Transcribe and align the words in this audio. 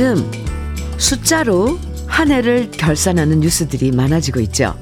요즘 0.00 0.24
숫자로 0.96 1.78
한 2.06 2.30
해를 2.30 2.70
결산하는 2.70 3.40
뉴스들이 3.40 3.92
많아지고 3.92 4.40
있죠. 4.40 4.74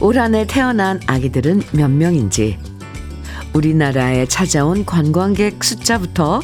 올 0.00 0.16
한 0.16 0.34
해 0.34 0.46
태어난 0.46 0.98
아기들은 1.06 1.60
몇 1.72 1.90
명인지, 1.90 2.58
우리나라에 3.52 4.24
찾아온 4.24 4.86
관광객 4.86 5.62
숫자부터 5.62 6.40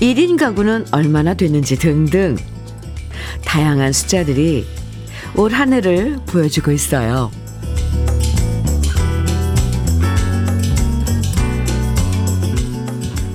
1인 0.00 0.36
가구는 0.36 0.86
얼마나 0.90 1.34
되는지 1.34 1.78
등등 1.78 2.36
다양한 3.44 3.92
숫자들이 3.92 4.66
올 5.36 5.52
한 5.52 5.72
해를 5.72 6.18
보여주고 6.26 6.72
있어요. 6.72 7.30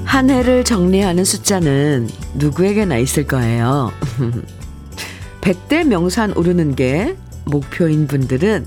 한 0.03 0.29
해를 0.29 0.65
정리하는 0.65 1.23
숫자는 1.23 2.24
누구에게나 2.35 2.97
있을 2.97 3.25
거예요. 3.27 3.91
100대 5.41 5.85
명산 5.85 6.33
오르는 6.35 6.75
게 6.75 7.15
목표인 7.45 8.07
분들은 8.07 8.65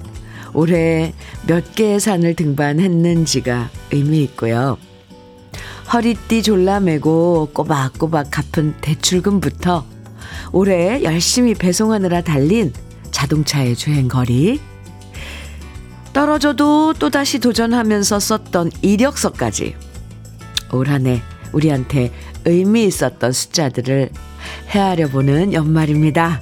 올해 0.54 1.12
몇 1.46 1.74
개의 1.74 2.00
산을 2.00 2.34
등반했는지가 2.34 3.70
의미 3.92 4.22
있고요. 4.24 4.78
허리띠 5.92 6.42
졸라매고 6.42 7.50
꼬박꼬박 7.52 8.28
갚은 8.30 8.74
대출금부터 8.80 9.84
올해 10.52 11.02
열심히 11.02 11.54
배송하느라 11.54 12.22
달린 12.22 12.72
자동차의 13.10 13.74
주행 13.74 14.06
거리, 14.08 14.60
떨어져도 16.12 16.94
또다시 16.94 17.38
도전하면서 17.38 18.20
썼던 18.20 18.70
이력서까지 18.82 19.74
올 20.72 20.88
한 20.88 21.06
해 21.06 21.22
우리한테 21.52 22.12
의미 22.48 22.84
있었던 22.84 23.32
숫자들을 23.32 24.10
헤아려 24.68 25.08
보는 25.08 25.52
연말입니다. 25.52 26.40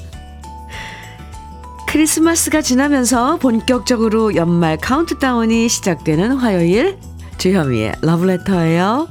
크리스마스가 1.88 2.60
지나면서 2.60 3.36
본격적으로 3.36 4.34
연말 4.34 4.76
카운트다운이 4.76 5.68
시작되는 5.68 6.32
화요일 6.32 6.98
주현미의 7.38 7.94
러브레터예요. 8.02 9.08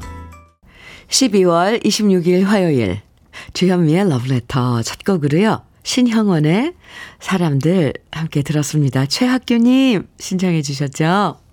12월 1.07 1.83
26일 1.83 2.43
화요일 2.43 3.01
주현미의 3.53 4.09
러브레터 4.09 4.81
첫 4.83 5.03
곡으로요. 5.03 5.61
신형원의 5.83 6.73
사람들 7.19 7.93
함께 8.11 8.41
들었습니다. 8.41 9.05
최학규님 9.05 10.07
신청해 10.19 10.61
주셨죠? 10.61 11.44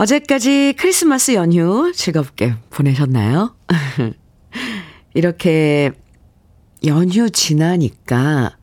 어제까지 0.00 0.76
크리스마스 0.78 1.34
연휴 1.34 1.92
즐겁게 1.94 2.54
보내셨나요? 2.70 3.54
이렇게 5.12 5.92
연휴 6.86 7.28
지나니까 7.28 8.56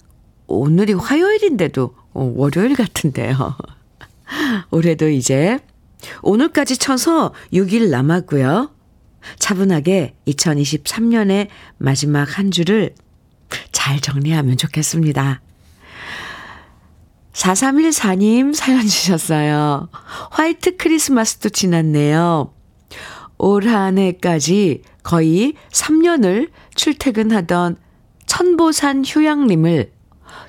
오늘이 0.47 0.93
화요일인데도 0.93 1.95
어, 2.13 2.33
월요일 2.35 2.75
같은데요. 2.75 3.55
올해도 4.71 5.09
이제 5.09 5.59
오늘까지 6.23 6.77
쳐서 6.77 7.35
6일 7.53 7.91
남았고요. 7.91 8.71
차분하게 9.37 10.15
2023년의 10.25 11.49
마지막 11.77 12.39
한 12.39 12.49
주를 12.49 12.95
잘 13.71 13.99
정리하면 13.99 14.57
좋겠습니다. 14.57 15.41
4314님 17.37 18.53
사연 18.55 18.81
주셨어요. 18.81 19.89
화이트 20.31 20.77
크리스마스도 20.77 21.49
지났네요. 21.49 22.51
올 23.37 23.67
한 23.67 23.99
해까지 23.99 24.81
거의 25.03 25.53
3년을 25.71 26.49
출퇴근하던 26.73 27.77
천보산 28.25 29.03
휴양림을 29.05 29.91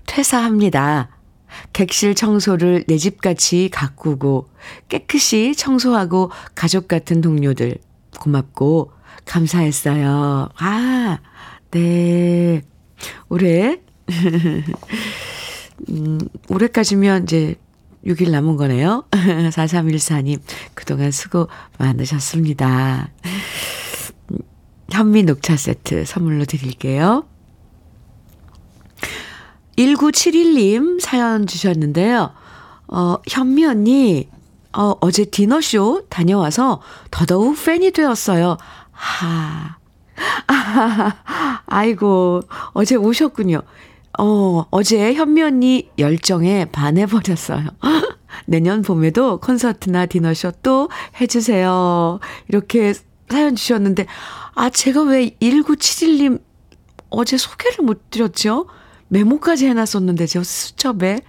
퇴사합니다. 0.06 1.10
객실 1.74 2.14
청소를 2.14 2.84
내 2.88 2.96
집같이 2.96 3.68
가꾸고 3.70 4.48
깨끗이 4.88 5.54
청소하고 5.54 6.30
가족 6.54 6.88
같은 6.88 7.20
동료들 7.20 7.76
고맙고 8.18 8.92
감사했어요. 9.26 10.48
아, 10.56 11.18
네. 11.70 12.62
올해 13.28 13.80
음, 15.90 16.18
올해까지면 16.48 17.24
이제 17.24 17.56
6일 18.06 18.30
남은 18.30 18.56
거네요. 18.56 19.04
4314님, 19.10 20.40
그동안 20.74 21.10
수고 21.10 21.48
많으셨습니다. 21.78 23.10
현미 24.90 25.24
녹차 25.24 25.56
세트 25.56 26.04
선물로 26.04 26.44
드릴게요. 26.44 27.26
1971님 29.76 31.00
사연 31.00 31.46
주셨는데요. 31.46 32.32
어, 32.88 33.16
현미 33.28 33.64
언니, 33.66 34.28
어, 34.72 34.94
어제 35.00 35.24
디너쇼 35.24 36.06
다녀와서 36.08 36.80
더더욱 37.10 37.56
팬이 37.64 37.92
되었어요. 37.92 38.56
하. 38.90 39.76
아, 40.48 41.16
아이고, 41.66 42.42
어제 42.72 42.96
오셨군요. 42.96 43.62
어, 44.18 44.66
어제 44.70 45.14
현미 45.14 45.42
언니 45.42 45.88
열정에 45.96 46.66
반해버렸어요. 46.66 47.68
내년 48.46 48.82
봄에도 48.82 49.38
콘서트나 49.38 50.06
디너쇼 50.06 50.52
또 50.62 50.88
해주세요. 51.20 52.18
이렇게 52.48 52.94
사연 53.28 53.54
주셨는데, 53.54 54.06
아, 54.54 54.70
제가 54.70 55.02
왜 55.02 55.30
1971님 55.40 56.40
어제 57.10 57.36
소개를 57.36 57.84
못 57.84 58.10
드렸죠? 58.10 58.66
메모까지 59.08 59.66
해놨었는데, 59.68 60.26
저 60.26 60.42
수첩에. 60.42 61.20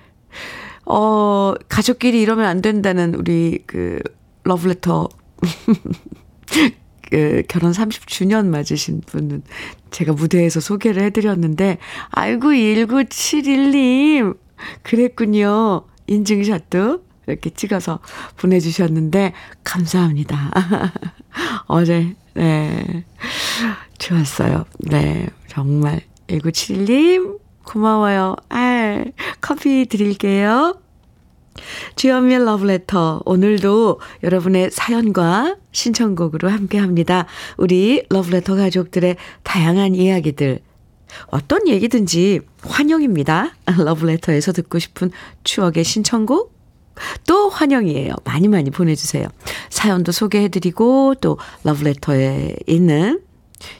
어, 0.85 1.53
가족끼리 1.67 2.19
이러면 2.19 2.45
안 2.45 2.61
된다는 2.61 3.13
우리 3.13 3.63
그, 3.67 3.99
러브레터. 4.43 5.09
그 7.09 7.43
결혼 7.47 7.71
30주년 7.71 8.47
맞으신 8.47 9.01
분은 9.05 9.43
제가 9.91 10.13
무대에서 10.13 10.59
소개를 10.59 11.03
해드렸는데, 11.03 11.77
아이고, 12.09 12.49
1971님. 12.49 14.37
그랬군요. 14.83 15.85
인증샷도 16.07 17.03
이렇게 17.27 17.49
찍어서 17.49 17.99
보내주셨는데, 18.37 19.33
감사합니다. 19.63 20.51
어제, 21.67 22.15
네. 22.33 23.05
좋았어요. 23.97 24.65
네. 24.79 25.27
정말. 25.47 26.01
1971님, 26.27 27.39
고마워요. 27.63 28.35
아, 28.49 29.03
커피 29.41 29.85
드릴게요. 29.87 30.79
주현미의 31.95 32.45
러브레터. 32.45 33.21
오늘도 33.25 33.99
여러분의 34.23 34.71
사연과 34.71 35.57
신청곡으로 35.71 36.49
함께 36.49 36.77
합니다. 36.77 37.25
우리 37.57 38.03
러브레터 38.09 38.55
가족들의 38.55 39.15
다양한 39.43 39.95
이야기들. 39.95 40.59
어떤 41.27 41.67
얘기든지 41.67 42.41
환영입니다. 42.61 43.55
러브레터에서 43.77 44.51
듣고 44.51 44.79
싶은 44.79 45.11
추억의 45.43 45.83
신청곡? 45.83 46.57
또 47.27 47.49
환영이에요. 47.49 48.13
많이 48.25 48.47
많이 48.47 48.69
보내주세요. 48.69 49.27
사연도 49.69 50.11
소개해드리고 50.11 51.15
또 51.21 51.37
러브레터에 51.63 52.55
있는 52.67 53.21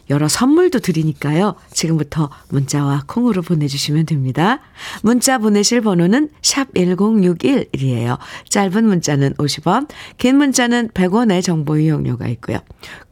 여러 0.10 0.28
선물도 0.28 0.80
드리니까요. 0.80 1.56
지금부터 1.72 2.30
문자와 2.50 3.04
콩으로 3.08 3.42
보내주시면 3.42 4.06
됩니다. 4.06 4.60
문자 5.04 5.38
보내실 5.38 5.82
번호는 5.82 6.30
샵 6.42 6.74
1061이에요. 6.74 8.18
짧은 8.50 8.86
문자는 8.86 9.34
50원, 9.36 9.88
긴 10.18 10.38
문자는 10.38 10.90
100원의 10.90 11.44
정보 11.44 11.78
이용료가 11.78 12.28
있고요. 12.28 12.60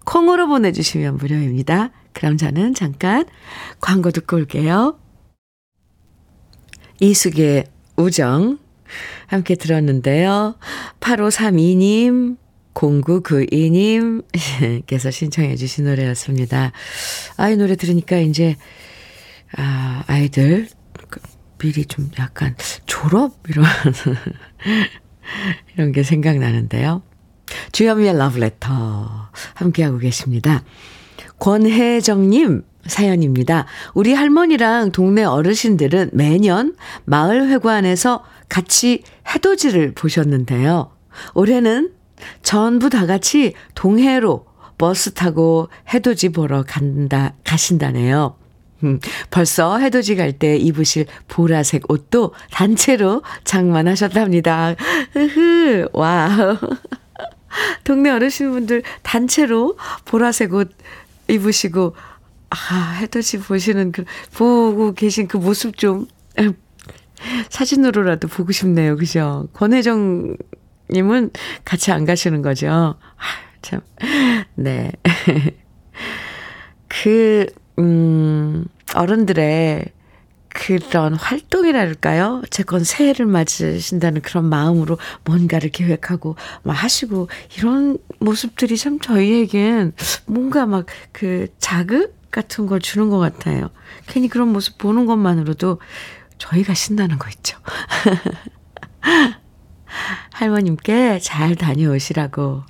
콩으로 0.06 0.48
보내주시면 0.48 1.18
무료입니다. 1.18 1.92
그럼 2.14 2.38
저는 2.38 2.74
잠깐 2.74 3.26
광고 3.80 4.12
듣고 4.12 4.38
올게요. 4.38 4.98
이숙의 7.00 7.66
우정 7.96 8.58
함께 9.28 9.56
들었는데요. 9.56 10.56
8532님, 11.00 12.38
0992님께서 12.78 15.12
신청해 15.18 15.56
주신 15.56 15.86
노래였습니다. 15.86 16.72
아 17.38 17.50
이 17.50 17.58
노래 17.58 17.76
들으니까 17.76 18.18
이제, 18.18 18.56
아, 19.56 20.04
아이들, 20.08 20.68
그 21.10 21.20
미리 21.58 21.86
좀 21.86 22.12
약간 22.20 22.56
졸업? 22.86 23.34
이런, 23.50 23.66
이런 25.76 25.92
게 25.92 26.04
생각나는데요. 26.04 27.02
주현미의 27.72 28.16
러브레터 28.18 29.30
함께하고 29.56 29.98
계십니다. 29.98 30.64
권혜정님 31.40 32.64
사연입니다. 32.86 33.66
우리 33.94 34.14
할머니랑 34.14 34.92
동네 34.92 35.24
어르신들은 35.24 36.12
매년 36.14 36.76
마을 37.06 37.50
회관에서 37.50 38.24
같이 38.50 39.04
해돋이를 39.34 39.94
보셨는데요. 39.94 40.92
올해는 41.34 41.97
전부 42.42 42.90
다 42.90 43.06
같이 43.06 43.54
동해로 43.76 44.46
버스 44.78 45.14
타고 45.14 45.70
해돋이 45.94 46.32
보러 46.34 46.64
간다, 46.64 47.34
가신다네요. 47.44 48.36
음, 48.84 49.00
벌써 49.32 49.80
해돋이 49.80 50.16
갈 50.16 50.34
때 50.34 50.56
입으실 50.56 51.08
보라색 51.28 51.90
옷도 51.92 52.34
단체로 52.52 53.24
장만하셨답니다. 53.44 54.76
으흐, 55.16 55.90
와. 55.94 56.60
동네 57.84 58.12
어르신분들 58.12 58.84
단체로 59.02 59.78
보라색 60.06 60.54
옷 60.54 60.70
입으시고, 61.28 61.96
아, 62.52 62.98
해돋이 63.02 63.44
보시는 63.48 63.92
그, 63.92 64.06
보고 64.36 64.94
계신 64.94 65.28
그 65.28 65.38
모습 65.38 65.76
좀, 65.78 66.06
사진으로라도 67.50 68.28
보고 68.28 68.52
싶네요. 68.52 68.96
그죠? 68.96 69.48
권혜정 69.54 70.38
님은 70.90 71.32
같이 71.66 71.92
안 71.92 72.06
가시는 72.06 72.42
거죠? 72.42 72.68
아, 72.70 72.96
참. 73.62 73.82
네. 74.56 74.92
그, 76.88 77.48
음, 77.80 78.66
어른들의 78.96 79.86
그런 80.50 81.14
활동이랄까요? 81.14 82.42
어쨌건 82.44 82.84
새해를 82.84 83.28
맞으신다는 83.28 84.22
그런 84.22 84.46
마음으로 84.46 84.98
뭔가를 85.24 85.70
계획하고 85.70 86.36
막 86.64 86.74
하시고 86.74 87.28
이런 87.58 88.00
모습들이 88.20 88.76
참 88.78 89.00
저희에겐 89.00 89.94
뭔가 90.26 90.66
막 90.66 90.86
그 91.12 91.48
자극 91.60 92.16
같은 92.32 92.66
걸 92.68 92.80
주는 92.80 93.10
것 93.10 93.18
같아요. 93.18 93.70
괜히 94.08 94.28
그런 94.28 94.50
모습 94.50 94.78
보는 94.78 95.06
것만으로도 95.06 95.80
저희가 96.38 96.74
신나는 96.74 97.18
거 97.18 97.30
있죠. 97.30 97.58
할머님께 100.32 101.20
잘 101.20 101.56
다녀오시라고 101.56 102.64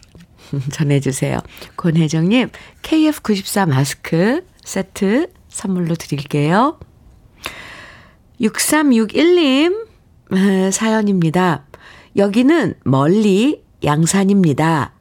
전해주세요. 0.72 1.40
권혜정님, 1.76 2.50
KF94 2.82 3.70
마스크 3.70 4.46
세트 4.64 5.32
선물로 5.50 5.96
드릴게요. 5.96 6.80
6361님 8.42 9.88
사연입니다. 10.72 11.66
여기는 12.16 12.76
멀리 12.84 13.64
양산입니다. 13.84 14.94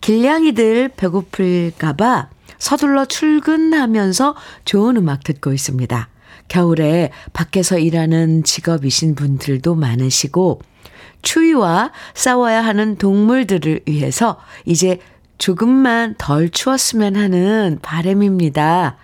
길냥이들 0.00 0.90
배고플까봐 0.96 2.30
서둘러 2.58 3.04
출근하면서 3.04 4.36
좋은 4.64 4.96
음악 4.96 5.24
듣고 5.24 5.52
있습니다. 5.52 6.08
겨울에 6.48 7.10
밖에서 7.32 7.78
일하는 7.78 8.44
직업이신 8.44 9.14
분들도 9.14 9.74
많으시고 9.74 10.60
추위와 11.22 11.92
싸워야 12.14 12.64
하는 12.64 12.96
동물들을 12.96 13.82
위해서 13.86 14.38
이제 14.64 14.98
조금만 15.38 16.14
덜 16.18 16.50
추웠으면 16.50 17.16
하는 17.16 17.78
바램입니다. 17.82 18.96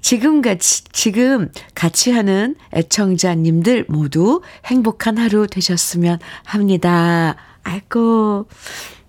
지금 0.00 0.40
같이, 0.40 0.84
지금 0.84 1.50
같이 1.74 2.10
하는 2.10 2.54
애청자님들 2.72 3.86
모두 3.88 4.40
행복한 4.66 5.18
하루 5.18 5.46
되셨으면 5.46 6.18
합니다. 6.44 7.36
아이고, 7.62 8.48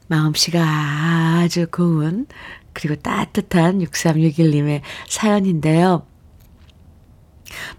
마음씨가 0.07 0.61
아주 1.43 1.67
고운, 1.71 2.27
그리고 2.73 2.95
따뜻한 3.01 3.79
6361님의 3.79 4.81
사연인데요. 5.07 6.05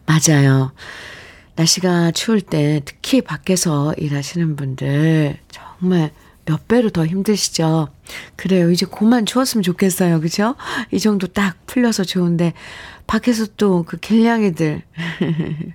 맞아요. 0.06 0.72
날씨가 1.56 2.12
추울 2.12 2.40
때 2.40 2.80
특히 2.84 3.20
밖에서 3.20 3.94
일하시는 3.94 4.56
분들 4.56 5.38
정말 5.50 6.10
몇 6.44 6.66
배로 6.66 6.90
더 6.90 7.06
힘드시죠? 7.06 7.88
그래요. 8.36 8.70
이제 8.70 8.84
그만 8.86 9.26
추웠으면 9.26 9.62
좋겠어요. 9.62 10.20
그죠? 10.20 10.56
이 10.90 10.98
정도 10.98 11.26
딱 11.28 11.56
풀려서 11.66 12.04
좋은데, 12.04 12.52
밖에서 13.06 13.46
또 13.56 13.84
그 13.84 13.96
길냥이들. 13.96 14.82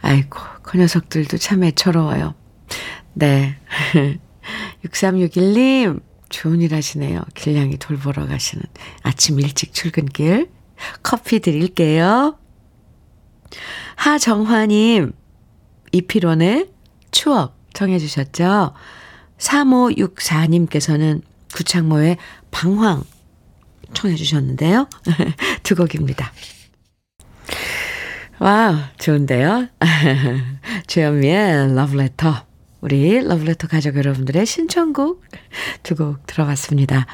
아이고, 0.00 0.38
그 0.62 0.78
녀석들도 0.78 1.36
참 1.38 1.64
애처로워요. 1.64 2.34
네. 3.12 3.56
6361님, 4.84 6.00
좋은 6.28 6.60
일 6.62 6.74
하시네요. 6.74 7.20
길냥이 7.34 7.76
돌보러 7.78 8.26
가시는 8.26 8.64
아침 9.02 9.38
일찍 9.40 9.74
출근길. 9.74 10.48
커피 11.02 11.40
드릴게요. 11.40 12.38
하정화님, 13.96 15.12
이필원의 15.92 16.68
추억 17.10 17.56
청해주셨죠? 17.72 18.72
3564님께서는 19.38 21.22
구창모의 21.54 22.16
방황 22.50 23.02
청해주셨는데요. 23.92 24.88
두 25.62 25.74
곡입니다. 25.74 26.32
와우, 28.38 28.76
좋은데요? 28.98 29.68
주현미의 30.86 31.74
러브레터. 31.74 32.44
우리 32.82 33.20
러브레터 33.20 33.66
가족 33.68 33.96
여러분들의 33.96 34.44
신청곡 34.46 35.24
두 35.82 35.94
곡 35.94 36.26
들어봤습니다. 36.26 37.06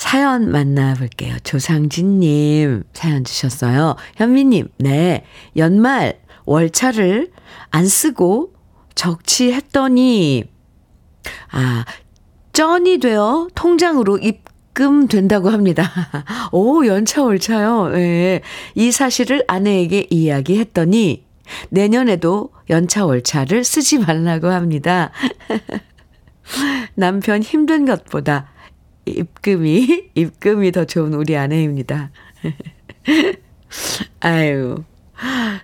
사연 0.00 0.50
만나볼게요. 0.50 1.36
조상진님 1.44 2.84
사연 2.94 3.22
주셨어요. 3.22 3.96
현미님, 4.16 4.68
네. 4.78 5.26
연말 5.58 6.18
월차를 6.46 7.30
안 7.70 7.86
쓰고 7.86 8.54
적치했더니, 8.94 10.44
아, 11.50 11.84
쩐이 12.54 12.96
되어 12.96 13.48
통장으로 13.54 14.16
입금 14.16 15.06
된다고 15.06 15.50
합니다. 15.50 15.92
오, 16.50 16.86
연차 16.86 17.22
월차요. 17.22 17.90
네. 17.90 18.40
이 18.74 18.90
사실을 18.90 19.44
아내에게 19.46 20.06
이야기했더니, 20.08 21.26
내년에도 21.68 22.52
연차 22.70 23.04
월차를 23.04 23.64
쓰지 23.64 23.98
말라고 23.98 24.48
합니다. 24.48 25.10
남편 26.96 27.42
힘든 27.42 27.84
것보다 27.84 28.49
입금이, 29.10 30.10
입금이 30.14 30.72
더 30.72 30.84
좋은 30.84 31.14
우리 31.14 31.36
아내입니다. 31.36 32.10
아유, 34.20 34.76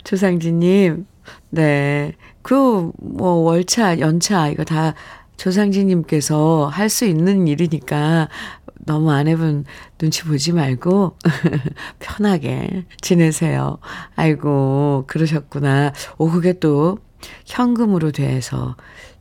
조상진님, 0.04 1.06
네. 1.50 2.12
그, 2.42 2.92
뭐, 2.98 3.30
월차, 3.32 3.98
연차, 3.98 4.48
이거 4.48 4.64
다 4.64 4.94
조상진님께서 5.36 6.68
할 6.72 6.88
수 6.88 7.04
있는 7.04 7.46
일이니까 7.48 8.28
너무 8.86 9.10
아내분 9.10 9.64
눈치 9.98 10.22
보지 10.22 10.52
말고 10.52 11.16
편하게 11.98 12.84
지내세요. 13.00 13.78
아이고, 14.14 15.04
그러셨구나. 15.08 15.92
오, 16.18 16.30
그게 16.30 16.52
또 16.54 16.98
현금으로 17.46 18.12
돼서 18.12 18.76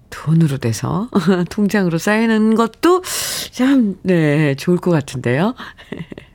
돈으로 0.10 0.58
돼서 0.58 1.10
통장으로 1.50 1.98
쌓이는 1.98 2.56
것도 2.56 3.02
참, 3.52 3.98
네, 4.04 4.56
좋을 4.56 4.78
것 4.78 4.92
같은데요. 4.92 5.56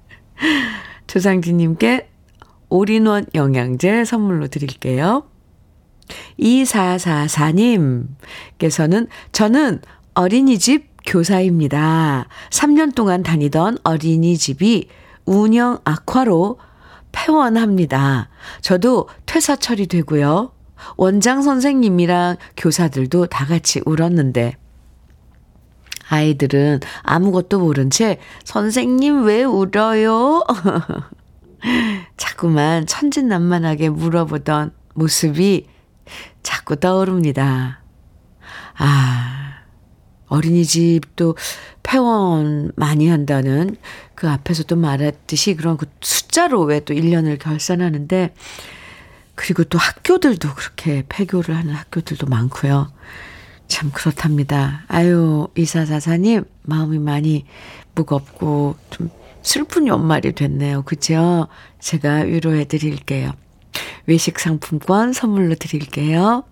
조상진님께 1.07 2.09
올인원 2.69 3.25
영양제 3.35 4.05
선물로 4.05 4.49
드릴게요. 4.49 5.25
2444님께서는 6.39 9.09
저는 9.33 9.81
어린이집 10.15 10.91
교사입니다. 11.07 12.27
3년 12.51 12.95
동안 12.95 13.23
다니던 13.23 13.79
어린이집이 13.83 14.89
운영 15.25 15.79
악화로 15.85 16.59
폐원합니다. 17.13 18.29
저도 18.61 19.09
퇴사 19.27 19.57
처리되고요. 19.57 20.53
원장 20.97 21.43
선생님이랑 21.43 22.37
교사들도 22.57 23.27
다 23.27 23.45
같이 23.47 23.81
울었는데 23.85 24.57
아이들은 26.09 26.81
아무것도 27.03 27.61
모른 27.61 27.91
채 27.91 28.19
선생님 28.45 29.25
왜 29.25 29.45
울어요? 29.45 30.45
자꾸만 32.17 32.87
천진난만하게 32.87 33.91
물어보던 33.91 34.73
모습이 34.95 35.67
자꾸 36.43 36.77
떠오릅니다. 36.77 37.81
아, 38.77 39.55
어린이집도 40.27 41.37
폐원 41.83 42.73
많이 42.77 43.09
한다는 43.09 43.77
그 44.15 44.29
앞에서도 44.29 44.75
말했듯이 44.77 45.55
그런 45.55 45.77
그 45.77 45.87
숫자로 46.01 46.63
왜 46.63 46.81
또 46.81 46.95
1년을 46.95 47.39
결산하는데 47.39 48.35
그리고 49.41 49.65
또 49.65 49.79
학교들도 49.79 50.55
그렇게 50.55 51.03
폐교를 51.09 51.57
하는 51.57 51.73
학교들도 51.73 52.27
많고요. 52.27 52.93
참 53.69 53.91
그렇답니다. 53.91 54.85
아유, 54.87 55.49
이사사사님, 55.57 56.45
마음이 56.65 56.99
많이 56.99 57.47
무겁고 57.95 58.77
좀 58.91 59.09
슬픈 59.41 59.87
연말이 59.87 60.35
됐네요. 60.35 60.83
그죠? 60.83 61.49
제가 61.79 62.17
위로해 62.17 62.67
드릴게요. 62.67 63.33
외식 64.05 64.39
상품권 64.39 65.15
선물로 65.15 65.55
드릴게요. 65.55 66.45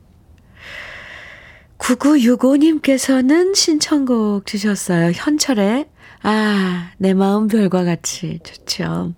9965님께서는 1.77 3.55
신청곡 3.55 4.47
주셨어요. 4.47 5.13
현철의 5.15 5.91
아, 6.23 6.93
내 6.97 7.13
마음 7.13 7.49
별과 7.49 7.85
같이 7.85 8.41
좋죠. 8.43 9.13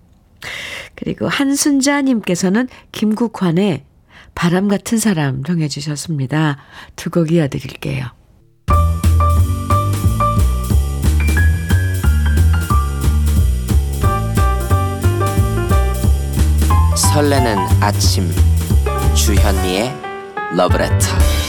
그리고 0.95 1.27
한순자님께서는 1.27 2.67
김국환의 2.91 3.83
바람 4.35 4.67
같은 4.67 4.97
사람 4.97 5.43
정해 5.43 5.67
주셨습니다. 5.67 6.57
두 6.95 7.09
곡 7.09 7.31
이어드릴게요. 7.31 8.05
설레는 16.95 17.57
아침 17.81 18.29
주현미의 19.15 19.91
러브레터 20.55 21.40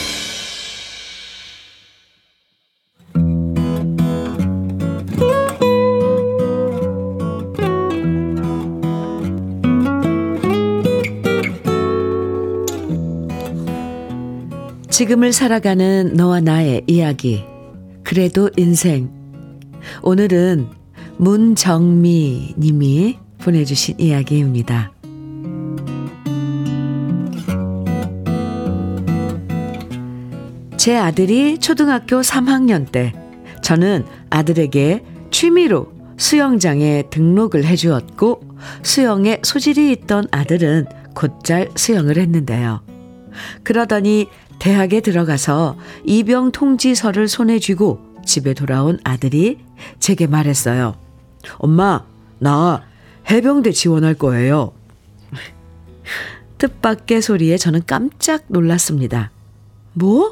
지금을 14.92 15.32
살아가는 15.32 16.12
너와 16.12 16.42
나의 16.42 16.82
이야기. 16.86 17.42
그래도 18.04 18.50
인생. 18.58 19.10
오늘은 20.02 20.68
문정미 21.16 22.56
님이 22.58 23.18
보내주신 23.38 23.98
이야기입니다. 23.98 24.92
제 30.76 30.98
아들이 30.98 31.56
초등학교 31.56 32.20
3학년 32.20 32.92
때 32.92 33.14
저는 33.62 34.04
아들에게 34.28 35.02
취미로 35.30 35.90
수영장에 36.18 37.04
등록을 37.08 37.64
해주었고 37.64 38.42
수영에 38.82 39.40
소질이 39.42 39.90
있던 39.92 40.26
아들은 40.30 40.84
곧잘 41.14 41.70
수영을 41.76 42.18
했는데요. 42.18 42.82
그러더니 43.62 44.28
대학에 44.62 45.00
들어가서 45.00 45.76
입영 46.04 46.52
통지서를 46.52 47.26
손에 47.26 47.58
쥐고 47.58 48.20
집에 48.24 48.54
돌아온 48.54 49.00
아들이 49.02 49.58
제게 49.98 50.28
말했어요. 50.28 50.94
엄마, 51.58 52.04
나 52.38 52.84
해병대 53.28 53.72
지원할 53.72 54.14
거예요. 54.14 54.72
뜻밖의 56.58 57.22
소리에 57.22 57.56
저는 57.56 57.82
깜짝 57.88 58.44
놀랐습니다. 58.46 59.32
뭐? 59.94 60.30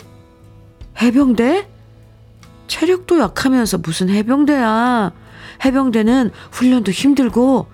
해병대? 1.03 1.69
체력도 2.69 3.19
약하면서 3.19 3.79
무슨 3.79 4.11
해병대야. 4.11 5.11
해병대는 5.65 6.31
훈련도 6.53 6.93
힘들고, 6.93 7.67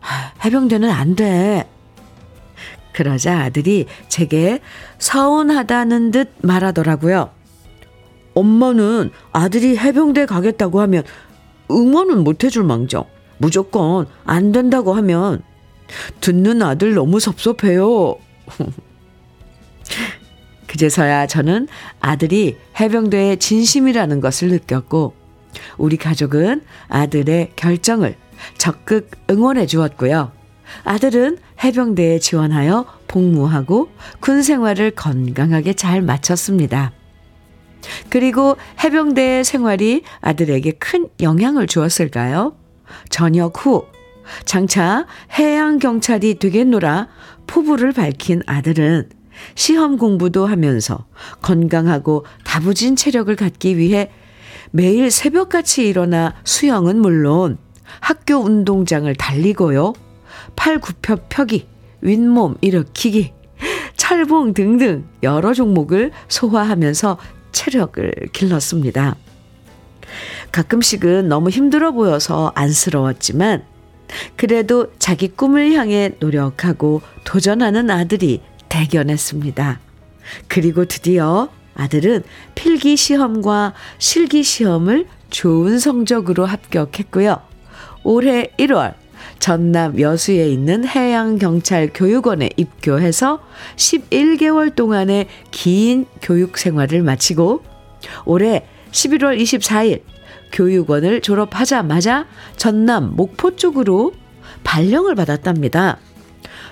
아, 0.00 0.32
해병대는 0.44 0.88
안 0.88 1.16
돼. 1.16 1.68
그러자 2.94 3.40
아들이 3.40 3.86
제게 4.08 4.60
서운하다는 4.98 6.12
듯 6.12 6.30
말하더라고요. 6.42 7.30
엄마는 8.34 9.10
아들이 9.32 9.76
해병대 9.76 10.26
가겠다고 10.26 10.80
하면 10.80 11.02
응원은 11.70 12.24
못 12.24 12.44
해줄 12.44 12.64
망정. 12.64 13.04
무조건 13.38 14.06
안 14.24 14.52
된다고 14.52 14.94
하면 14.94 15.42
듣는 16.20 16.62
아들 16.62 16.94
너무 16.94 17.20
섭섭해요. 17.20 18.16
그제서야 20.66 21.26
저는 21.26 21.68
아들이 22.00 22.56
해병대의 22.80 23.38
진심이라는 23.38 24.20
것을 24.20 24.48
느꼈고 24.48 25.14
우리 25.78 25.96
가족은 25.96 26.62
아들의 26.88 27.52
결정을 27.54 28.16
적극 28.58 29.10
응원해 29.30 29.66
주었고요. 29.66 30.32
아들은 30.82 31.38
해병대에 31.62 32.18
지원하여 32.18 32.86
복무하고 33.06 33.88
군 34.20 34.42
생활을 34.42 34.90
건강하게 34.90 35.74
잘 35.74 36.02
마쳤습니다. 36.02 36.92
그리고 38.08 38.56
해병대 38.82 39.44
생활이 39.44 40.02
아들에게 40.20 40.72
큰 40.72 41.08
영향을 41.20 41.66
주었을까요? 41.66 42.56
전역 43.10 43.64
후 43.64 43.84
장차 44.44 45.06
해양경찰이 45.38 46.38
되겠노라 46.38 47.08
포부를 47.46 47.92
밝힌 47.92 48.42
아들은 48.46 49.10
시험 49.54 49.98
공부도 49.98 50.46
하면서 50.46 51.06
건강하고 51.42 52.24
다부진 52.44 52.96
체력을 52.96 53.34
갖기 53.36 53.76
위해 53.76 54.10
매일 54.70 55.10
새벽같이 55.10 55.86
일어나 55.88 56.34
수영은 56.44 56.98
물론 56.98 57.58
학교 58.00 58.36
운동장을 58.36 59.12
달리고요. 59.14 59.92
팔 60.56 60.78
굽혀 60.78 61.16
펴기, 61.28 61.66
윗몸 62.00 62.56
일으키기, 62.60 63.32
철봉 63.96 64.54
등등 64.54 65.06
여러 65.22 65.54
종목을 65.54 66.12
소화하면서 66.28 67.18
체력을 67.52 68.12
길렀습니다. 68.32 69.16
가끔씩은 70.52 71.28
너무 71.28 71.50
힘들어 71.50 71.92
보여서 71.92 72.52
안쓰러웠지만 72.54 73.64
그래도 74.36 74.92
자기 74.98 75.28
꿈을 75.28 75.72
향해 75.72 76.12
노력하고 76.20 77.00
도전하는 77.24 77.90
아들이 77.90 78.42
대견했습니다. 78.68 79.80
그리고 80.48 80.84
드디어 80.84 81.48
아들은 81.74 82.22
필기 82.54 82.96
시험과 82.96 83.74
실기 83.98 84.42
시험을 84.42 85.06
좋은 85.30 85.78
성적으로 85.78 86.46
합격했고요. 86.46 87.40
올해 88.04 88.50
1월 88.58 88.94
전남 89.38 90.00
여수에 90.00 90.48
있는 90.48 90.86
해양경찰 90.86 91.90
교육원에 91.94 92.50
입교해서 92.56 93.40
11개월 93.76 94.74
동안의 94.74 95.26
긴 95.50 96.06
교육 96.22 96.58
생활을 96.58 97.02
마치고 97.02 97.62
올해 98.24 98.66
11월 98.90 99.40
24일 99.40 100.02
교육원을 100.52 101.20
졸업하자마자 101.20 102.26
전남 102.56 103.14
목포 103.16 103.56
쪽으로 103.56 104.12
발령을 104.62 105.14
받았답니다. 105.14 105.98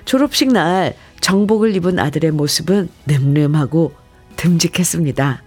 졸업식 0.05 0.53
날 0.53 0.95
정복을 1.21 1.77
입은 1.77 1.99
아들의 1.99 2.31
모습은 2.33 2.89
늠름하고 3.07 3.93
듬직했습니다. 4.37 5.43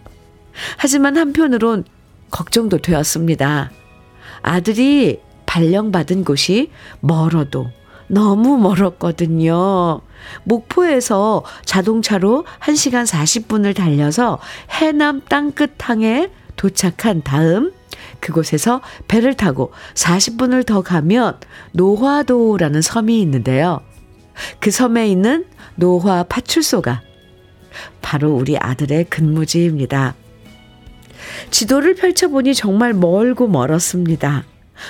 하지만 0.78 1.18
한편으론 1.18 1.84
걱정도 2.32 2.78
되었습니다. 2.78 3.72
아들이 4.42 5.20
발령받은 5.56 6.26
곳이 6.26 6.70
멀어도 7.00 7.70
너무 8.08 8.58
멀었거든요. 8.58 10.02
목포에서 10.44 11.46
자동차로 11.64 12.46
1시간 12.60 13.08
40분을 13.08 13.74
달려서 13.74 14.40
해남 14.70 15.22
땅끝항에 15.30 16.30
도착한 16.58 17.22
다음 17.24 17.72
그곳에서 18.20 18.82
배를 19.08 19.36
타고 19.36 19.72
40분을 19.94 20.66
더 20.66 20.82
가면 20.82 21.40
노화도라는 21.72 22.82
섬이 22.82 23.22
있는데요. 23.22 23.80
그 24.60 24.72
섬에 24.72 25.08
있는 25.08 25.46
노화 25.76 26.24
파출소가 26.24 27.02
바로 28.02 28.34
우리 28.34 28.58
아들의 28.58 29.06
근무지입니다. 29.06 30.16
지도를 31.50 31.96
펼쳐보니 31.96 32.54
정말 32.56 32.94
멀고 32.94 33.48
멀었습니다. 33.48 34.44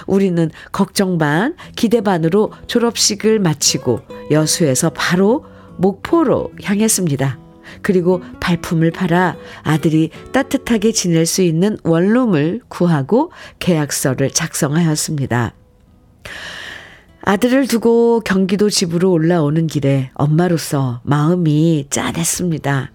우리는 0.08 0.50
걱정 0.72 1.18
반, 1.18 1.56
기대 1.76 2.02
반으로 2.02 2.52
졸업식을 2.68 3.40
마치고 3.40 4.02
여수에서 4.32 4.90
바로 4.92 5.46
목포로 5.78 6.52
향했습니다. 6.64 7.40
그리고 7.82 8.22
발품을 8.40 8.92
팔아 8.92 9.36
아들이 9.64 10.12
따뜻하게 10.32 10.92
지낼 10.92 11.26
수 11.26 11.42
있는 11.42 11.78
원룸을 11.84 12.62
구하고 12.68 13.32
계약서를 13.60 14.32
작성하였습니다. 14.32 15.54
아들을 17.22 17.68
두고 17.68 18.22
경기도 18.22 18.70
집으로 18.70 19.12
올라오는 19.12 19.66
길에 19.66 20.12
엄마로서 20.14 21.02
마음이 21.04 21.88
짠했습니다. 21.90 22.92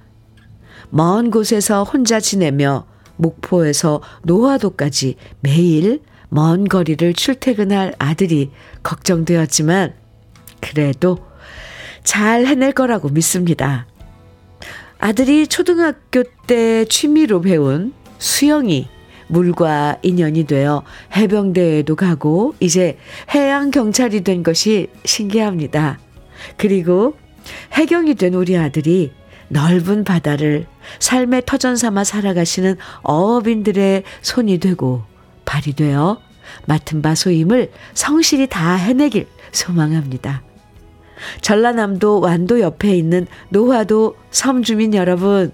먼 0.91 1.31
곳에서 1.31 1.83
혼자 1.83 2.21
지내며 2.21 2.87
목포에서 3.17 4.01
노화도까지 4.23 5.17
매일 5.41 6.01
먼 6.31 6.67
거리를 6.67 7.13
출퇴근할 7.13 7.95
아들이 7.99 8.51
걱정되었지만 8.83 9.95
그래도 10.61 11.19
잘 12.05 12.47
해낼 12.47 12.73
거라고 12.73 13.09
믿습니다. 13.09 13.87
아들이 14.99 15.47
초등학교 15.47 16.23
때 16.47 16.85
취미로 16.87 17.41
배운 17.41 17.93
수영이 18.19 18.89
물과 19.29 19.99
인연이 20.03 20.45
되어 20.45 20.83
해병대에도 21.17 21.97
가고 21.97 22.55
이제 22.61 22.99
해양 23.35 23.71
경찰이 23.71 24.23
된 24.23 24.43
것이 24.43 24.89
신기합니다. 25.05 25.99
그리고 26.57 27.17
해경이 27.73 28.15
된 28.15 28.35
우리 28.35 28.57
아들이 28.57 29.13
넓은 29.49 30.05
바다를 30.05 30.67
삶의 31.01 31.43
터전 31.47 31.77
삼아 31.77 32.05
살아가시는 32.05 32.77
어업인들의 33.03 34.05
손이 34.23 34.59
되고 34.59 35.10
발이 35.51 35.73
되어 35.73 36.21
맡은 36.67 37.03
바 37.03 37.17
소임을 37.17 37.73
성실히 37.93 38.47
다 38.47 38.75
해내길 38.75 39.27
소망합니다. 39.51 40.43
전라남도 41.41 42.21
완도 42.21 42.61
옆에 42.61 42.97
있는 42.97 43.27
노화도 43.49 44.17
섬주민 44.31 44.95
여러분, 44.95 45.53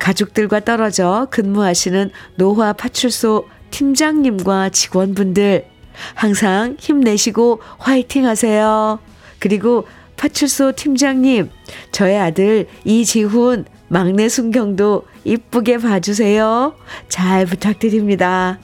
가족들과 0.00 0.60
떨어져 0.60 1.28
근무하시는 1.30 2.10
노화 2.36 2.72
파출소 2.72 3.48
팀장님과 3.70 4.70
직원분들, 4.70 5.66
항상 6.14 6.76
힘내시고 6.80 7.60
화이팅 7.78 8.26
하세요. 8.26 8.98
그리고 9.38 9.86
파출소 10.16 10.72
팀장님, 10.72 11.48
저의 11.92 12.18
아들 12.18 12.66
이지훈, 12.84 13.66
막내 13.88 14.28
순경도 14.28 15.06
이쁘게 15.24 15.78
봐주세요. 15.78 16.74
잘 17.08 17.46
부탁드립니다. 17.46 18.58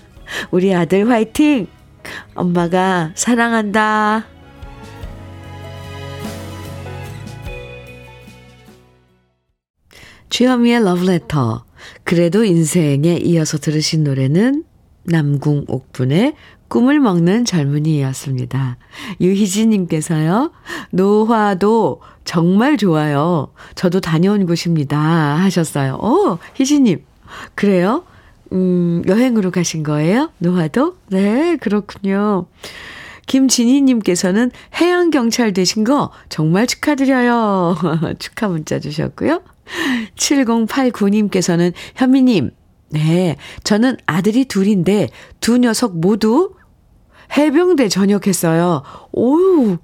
우리 0.50 0.75
아들 0.75 1.08
화이팅! 1.08 1.66
엄마가 2.35 3.12
사랑한다. 3.14 4.25
주현미의 10.30 10.85
러브레터. 10.85 11.64
그래도 12.04 12.44
인생에 12.44 13.18
이어서 13.23 13.58
들으신 13.58 14.04
노래는 14.04 14.64
남궁옥분의 15.04 16.35
꿈을 16.68 17.00
먹는 17.00 17.47
젊은이였습니다. 17.47 18.76
유희진님께서요, 19.20 20.52
노화도 20.90 22.02
정말 22.25 22.76
좋아요. 22.76 23.52
저도 23.75 24.00
다녀온 24.00 24.44
곳입니다. 24.44 24.99
하셨어요. 24.99 25.94
오, 25.94 26.38
희진님. 26.54 27.04
그래요? 27.54 28.04
음, 28.52 29.02
여행으로 29.06 29.50
가신 29.50 29.82
거예요? 29.82 30.30
노화도? 30.38 30.96
네, 31.10 31.56
그렇군요. 31.56 32.46
김진희님께서는 33.26 34.50
해양경찰 34.80 35.52
되신 35.52 35.84
거 35.84 36.10
정말 36.28 36.66
축하드려요. 36.66 37.76
축하 38.18 38.48
문자 38.48 38.80
주셨고요. 38.80 39.42
7089님께서는 40.16 41.72
현미님, 41.94 42.50
네, 42.90 43.36
저는 43.64 43.98
아들이 44.06 44.46
둘인데 44.46 45.10
두 45.40 45.58
녀석 45.58 45.98
모두 45.98 46.54
해병대 47.36 47.88
전역했어요. 47.88 48.82
오우, 49.12 49.76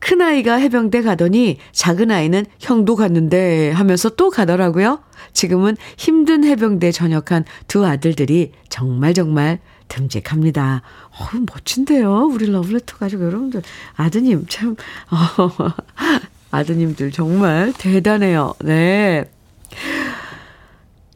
큰아이가 0.00 0.54
해병대 0.54 1.02
가더니 1.02 1.58
작은아이는 1.72 2.46
형도 2.58 2.96
갔는데 2.96 3.70
하면서 3.70 4.08
또 4.10 4.30
가더라고요. 4.30 5.00
지금은 5.36 5.76
힘든 5.98 6.44
해병대 6.44 6.92
전역한 6.92 7.44
두 7.68 7.84
아들들이 7.86 8.52
정말 8.70 9.12
정말 9.12 9.58
듬직합니다. 9.88 10.80
어 11.10 11.24
멋진데요. 11.52 12.30
우리 12.32 12.50
러브레터 12.50 12.96
가지고 12.96 13.26
여러분들. 13.26 13.62
아드님, 13.96 14.46
참, 14.48 14.76
어, 15.10 15.50
아드님들 16.50 17.12
정말 17.12 17.74
대단해요. 17.76 18.54
네. 18.60 19.30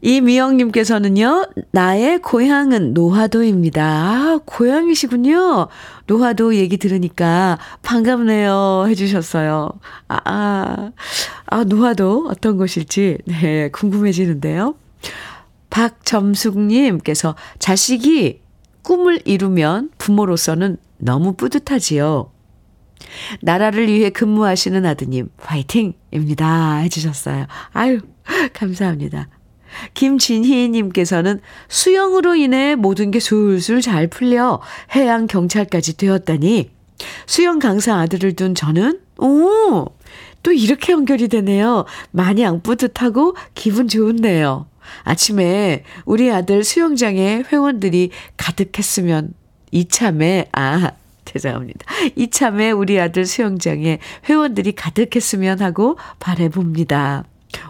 이미영님께서는요, 0.01 1.45
나의 1.71 2.19
고향은 2.19 2.93
노화도입니다. 2.93 3.83
아, 3.83 4.39
고향이시군요. 4.45 5.67
노화도 6.07 6.55
얘기 6.55 6.77
들으니까 6.77 7.59
반갑네요. 7.83 8.85
해주셨어요. 8.87 9.69
아, 10.07 10.19
아, 10.25 10.91
아, 11.45 11.63
노화도 11.63 12.27
어떤 12.29 12.57
곳일지, 12.57 13.19
네, 13.25 13.69
궁금해지는데요. 13.69 14.75
박점숙님께서 15.69 17.35
자식이 17.59 18.41
꿈을 18.81 19.21
이루면 19.25 19.91
부모로서는 19.97 20.77
너무 20.97 21.33
뿌듯하지요. 21.33 22.31
나라를 23.41 23.87
위해 23.87 24.09
근무하시는 24.09 24.85
아드님, 24.85 25.29
화이팅 25.37 25.93
입니다. 26.11 26.77
해주셨어요. 26.77 27.45
아유, 27.73 27.99
감사합니다. 28.53 29.27
김진희님께서는 29.93 31.41
수영으로 31.67 32.35
인해 32.35 32.75
모든 32.75 33.11
게 33.11 33.19
술술 33.19 33.81
잘 33.81 34.07
풀려 34.07 34.61
해양 34.95 35.27
경찰까지 35.27 35.97
되었다니 35.97 36.71
수영 37.25 37.59
강사 37.59 37.95
아들을 37.97 38.33
둔 38.33 38.55
저는 38.55 38.99
오, 39.17 39.85
또 40.43 40.51
이렇게 40.51 40.93
연결이 40.93 41.27
되네요. 41.27 41.85
마냥 42.11 42.61
뿌듯하고 42.61 43.35
기분 43.53 43.87
좋은데요. 43.87 44.67
아침에 45.03 45.83
우리 46.05 46.31
아들 46.31 46.63
수영장에 46.63 47.43
회원들이 47.51 48.11
가득했으면 48.37 49.33
이참에 49.71 50.49
아 50.51 50.91
죄송합니다. 51.25 51.85
이참에 52.15 52.71
우리 52.71 52.99
아들 52.99 53.25
수영장에 53.25 53.99
회원들이 54.27 54.73
가득했으면 54.73 55.61
하고 55.61 55.97
바래봅니다. 56.19 57.23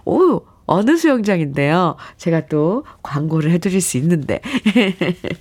오, 0.06 0.42
어느 0.72 0.96
수영장인데요. 0.96 1.98
제가 2.16 2.48
또 2.48 2.86
광고를 3.04 3.52
해드릴 3.52 3.82
수 3.82 3.98
있는데. 3.98 4.40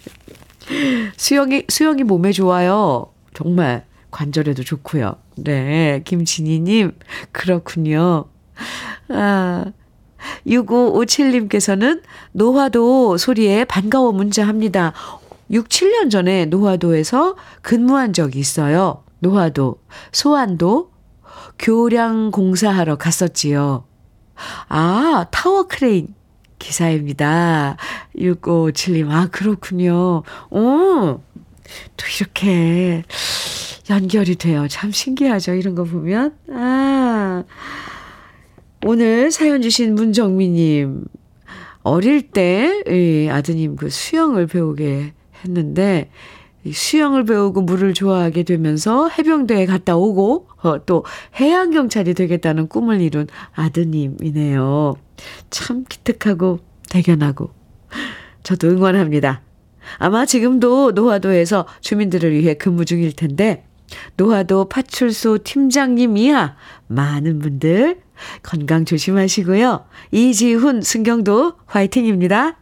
수영이, 1.16 1.66
수영이 1.69 2.03
몸에 2.03 2.33
좋아요. 2.33 3.12
정말 3.33 3.87
관절에도 4.11 4.64
좋고요. 4.64 5.14
네, 5.37 6.03
김진희님, 6.05 6.93
그렇군요. 7.31 8.25
아, 9.09 9.66
6557님께서는 10.47 12.03
노화도 12.33 13.16
소리에 13.16 13.64
반가워 13.64 14.11
문자합니다. 14.11 14.93
6, 15.53 15.69
7년 15.69 16.11
전에 16.11 16.47
노화도에서 16.47 17.37
근무한 17.62 18.12
적이 18.12 18.40
있어요. 18.40 19.05
노화도, 19.21 19.81
소안도, 20.11 20.90
교량 21.59 22.33
공사하러 22.33 22.97
갔었지요. 22.97 23.85
아, 24.68 25.26
타워 25.31 25.66
크레인 25.66 26.14
기사입니다. 26.59 27.76
6557님, 28.16 29.11
아, 29.11 29.29
그렇군요. 29.31 30.22
오, 30.50 31.20
또 31.96 32.07
이렇게 32.18 33.03
연결이 33.88 34.37
돼요. 34.37 34.68
참 34.68 34.92
신기하죠. 34.92 35.55
이런 35.55 35.74
거 35.74 35.85
보면. 35.85 36.37
아, 36.53 37.44
오늘 38.85 39.31
사연 39.31 39.62
주신 39.62 39.94
문정미님, 39.94 41.05
어릴 41.83 42.31
때, 42.31 43.29
아드님 43.31 43.76
그 43.76 43.88
수영을 43.90 44.46
배우게 44.46 45.14
했는데, 45.44 46.11
수영을 46.73 47.25
배우고 47.25 47.62
물을 47.62 47.94
좋아하게 47.94 48.42
되면서 48.42 49.09
해병대에 49.09 49.66
갔다 49.66 49.96
오고 49.96 50.49
어, 50.62 50.85
또 50.85 51.05
해양 51.40 51.70
경찰이 51.70 52.14
되겠다는 52.14 52.68
꿈을 52.68 53.01
이룬 53.01 53.27
아드님이네요. 53.55 54.94
참 55.51 55.85
기특하고 55.88 56.61
대견하고 56.90 57.51
저도 58.42 58.68
응원합니다. 58.68 59.42
아마 59.99 60.27
지금도 60.27 60.92
노화도에서 60.92 61.66
주민들을 61.81 62.33
위해 62.33 62.55
근무 62.55 62.85
중일 62.85 63.14
텐데 63.14 63.64
노화도 64.16 64.68
파출소 64.68 65.38
팀장님 65.42 66.16
이하 66.16 66.57
많은 66.87 67.38
분들 67.40 68.01
건강 68.42 68.85
조심하시고요. 68.85 69.87
이지훈 70.12 70.83
승경도 70.83 71.55
화이팅입니다. 71.66 72.59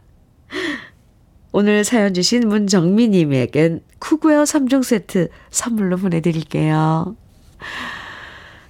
오늘 1.51 1.83
사연 1.83 2.13
주신 2.13 2.47
문정미님에겐 2.47 3.81
쿠구웨어 3.99 4.43
3종 4.43 4.83
세트 4.83 5.29
선물로 5.49 5.97
보내드릴게요. 5.97 7.15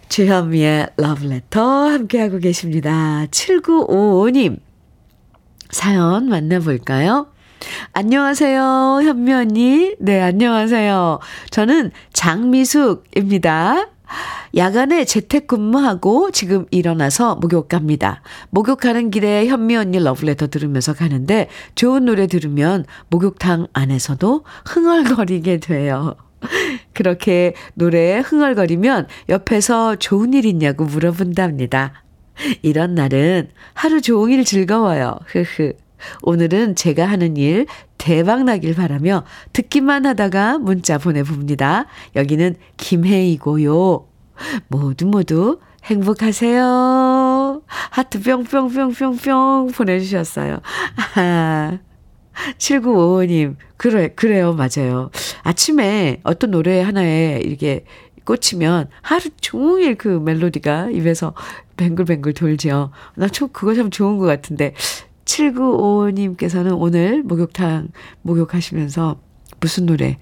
주현미의 0.08 0.90
러브레터 0.98 1.62
함께하고 1.62 2.40
계십니다. 2.40 3.26
7955님 3.32 4.60
사연 5.70 6.30
만나볼까요? 6.30 7.28
안녕하세요, 7.92 9.02
현미 9.04 9.34
언니. 9.34 9.96
네, 10.00 10.22
안녕하세요. 10.22 11.20
저는 11.52 11.92
장미숙입니다. 12.14 13.90
야간에 14.56 15.06
재택근무하고 15.06 16.32
지금 16.32 16.66
일어나서 16.72 17.36
목욕 17.36 17.70
갑니다. 17.70 18.22
목욕하는 18.50 19.12
길에 19.12 19.48
현미 19.48 19.76
언니 19.76 20.00
러브레터 20.00 20.48
들으면서 20.48 20.94
가는데 20.94 21.50
좋은 21.76 22.06
노래 22.06 22.28
들으면 22.28 22.86
목욕탕 23.10 23.68
안에서도 23.74 24.44
흥얼거리게 24.66 25.60
돼요. 25.60 26.16
그렇게 26.94 27.54
노래에 27.76 28.20
흥얼거리면 28.20 29.08
옆에서 29.30 29.96
좋은 29.98 30.34
일 30.34 30.46
있냐고 30.46 30.86
물어본답니다. 30.86 32.04
이런 32.62 32.96
날은 32.96 33.50
하루 33.74 34.02
종일 34.02 34.46
즐거워요. 34.46 35.20
흐흐. 35.28 35.74
오늘은 36.22 36.76
제가 36.76 37.06
하는 37.06 37.36
일 37.36 37.66
대박 38.00 38.46
나길 38.46 38.74
바라며 38.74 39.24
듣기만 39.54 40.08
하다가 40.08 40.58
문자 40.58 40.98
보내봅니다. 40.98 41.86
여기는 42.16 42.56
김혜이고요. 42.78 44.08
모두 44.70 45.06
모두 45.06 45.60
행복하세요. 45.84 47.62
하트 47.68 48.22
뿅뿅뿅뿅뿅 48.22 49.72
보내주셨어요. 49.76 50.62
아, 51.16 51.78
7955님, 52.58 53.58
그래, 53.78 54.08
그래요, 54.16 54.54
맞아요. 54.54 55.12
아침에 55.44 56.22
어떤 56.24 56.52
노래 56.52 56.82
하나에 56.82 57.42
이렇게 57.44 57.84
꽂히면 58.24 58.90
하루 59.02 59.30
종일 59.42 59.96
그 59.96 60.08
멜로디가 60.08 60.92
입에서 60.92 61.34
뱅글뱅글 61.78 62.34
돌죠. 62.34 62.92
나 63.16 63.28
좀, 63.28 63.50
그거 63.52 63.74
참 63.74 63.90
좋은 63.90 64.18
것 64.18 64.26
같은데. 64.26 64.74
7955님께서는 65.30 66.76
오늘 66.80 67.24
목욕탕, 67.24 67.90
목욕하시면서 68.24 69.20
무슨 69.60 69.86
노래, 69.86 70.18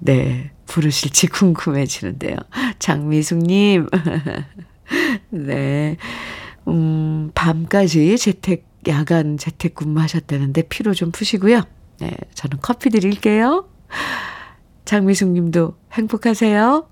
네, 0.00 0.50
부르실지 0.66 1.28
궁금해지는데요. 1.28 2.36
장미숙님, 2.78 3.88
네, 5.30 5.96
음, 6.66 7.30
밤까지 7.34 8.16
재택, 8.18 8.66
야간 8.88 9.38
재택 9.38 9.74
근무하셨다는데 9.74 10.62
피로 10.62 10.94
좀 10.94 11.10
푸시고요. 11.10 11.62
네, 12.00 12.10
저는 12.34 12.58
커피 12.60 12.90
드릴게요. 12.90 13.68
장미숙 14.84 15.30
님도 15.30 15.76
행복하세요. 15.92 16.88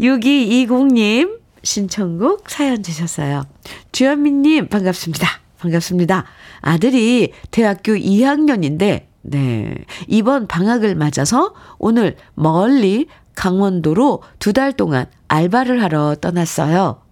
6220님 0.00 1.40
신청곡 1.62 2.48
사연 2.48 2.82
주셨어요. 2.82 3.44
주현민 3.92 4.42
님 4.42 4.68
반갑습니다. 4.68 5.45
반갑습니다. 5.58 6.24
아들이 6.60 7.32
대학교 7.50 7.92
2학년인데 7.92 9.06
네. 9.22 9.74
이번 10.06 10.46
방학을 10.46 10.94
맞아서 10.94 11.54
오늘 11.78 12.16
멀리 12.34 13.06
강원도로 13.34 14.22
두 14.38 14.52
달 14.52 14.72
동안 14.72 15.06
알바를 15.28 15.82
하러 15.82 16.14
떠났어요. 16.14 17.02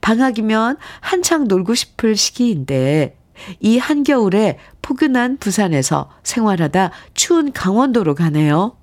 방학이면 0.00 0.78
한창 1.00 1.44
놀고 1.46 1.74
싶을 1.74 2.16
시기인데 2.16 3.16
이 3.60 3.78
한겨울에 3.78 4.58
포근한 4.82 5.36
부산에서 5.38 6.10
생활하다 6.24 6.90
추운 7.14 7.52
강원도로 7.52 8.14
가네요. 8.14 8.76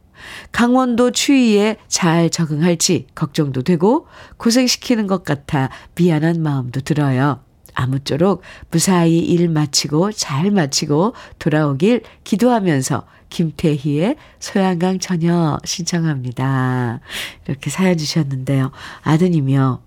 강원도 0.51 1.11
추위에 1.11 1.77
잘 1.87 2.29
적응할지 2.29 3.07
걱정도 3.13 3.61
되고 3.63 4.07
고생시키는 4.37 5.05
것 5.07 5.23
같아 5.23 5.69
미안한 5.95 6.41
마음도 6.41 6.79
들어요. 6.81 7.41
아무쪼록 7.77 8.41
무사히 8.71 9.19
일 9.19 9.49
마치고 9.49 10.11
잘 10.11 10.49
마치고 10.49 11.13
돌아오길 11.37 12.01
기도하면서 12.23 13.05
김태희의 13.29 14.15
소양강 14.39 14.99
처녀 14.99 15.59
신청합니다. 15.63 17.01
이렇게 17.45 17.69
사연 17.69 17.97
주셨는데요. 17.97 18.71
아드님이요. 19.03 19.81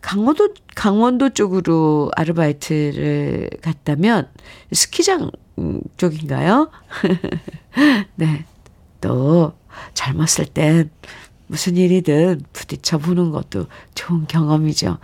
강원도, 0.00 0.54
강원도 0.76 1.30
쪽으로 1.30 2.10
아르바이트를 2.14 3.50
갔다면 3.62 4.28
스키장 4.72 5.30
쪽인가요? 5.96 6.70
네. 8.14 8.44
또 9.00 9.54
젊었을 9.94 10.46
땐 10.46 10.90
무슨 11.46 11.76
일이든 11.76 12.42
부딪혀 12.52 12.98
보는 12.98 13.30
것도 13.30 13.66
좋은 13.94 14.26
경험이죠. 14.26 14.98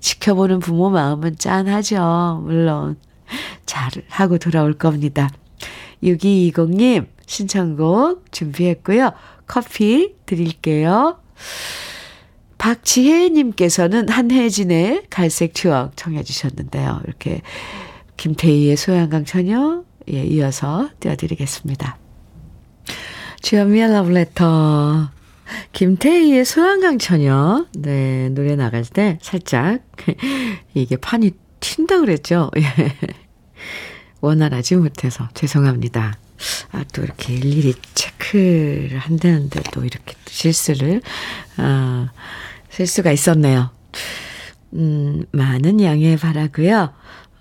지켜보는 0.00 0.60
부모 0.60 0.90
마음은 0.90 1.36
짠하죠. 1.38 2.42
물론. 2.44 2.96
잘 3.66 3.90
하고 4.08 4.38
돌아올 4.38 4.74
겁니다. 4.74 5.30
6220님, 6.02 7.06
신청곡 7.26 8.32
준비했고요. 8.32 9.12
커피 9.46 10.14
드릴게요. 10.26 11.20
박지혜님께서는 12.58 14.08
한혜진의 14.08 15.04
갈색 15.10 15.54
추억 15.54 15.96
청해 15.96 16.22
주셨는데요. 16.24 17.00
이렇게 17.04 17.42
김태희의 18.16 18.76
소양강 18.76 19.24
처녀, 19.24 19.84
예, 20.10 20.24
이어서 20.24 20.88
띄워드리겠습니다. 20.98 21.98
주현미의 23.40 23.92
러브레터. 23.92 25.17
김태희의 25.72 26.44
소양강 26.44 26.98
처녀. 26.98 27.66
네, 27.74 28.28
노래 28.30 28.56
나갈 28.56 28.84
때 28.84 29.18
살짝 29.22 29.80
이게 30.74 30.96
판이 30.96 31.32
튄다 31.60 32.00
그랬죠? 32.00 32.50
예. 32.58 32.62
원활하지 34.20 34.76
못해서 34.76 35.28
죄송합니다. 35.34 36.18
아, 36.72 36.84
또 36.92 37.02
이렇게 37.02 37.34
일일이 37.34 37.74
체크를 37.94 38.98
한다는데 38.98 39.62
또 39.72 39.84
이렇게 39.84 40.14
실수를, 40.26 41.02
아, 41.56 42.10
실수가 42.70 43.10
있었네요. 43.12 43.70
음, 44.74 45.24
많은 45.32 45.80
양해 45.80 46.16
바라고요. 46.16 46.92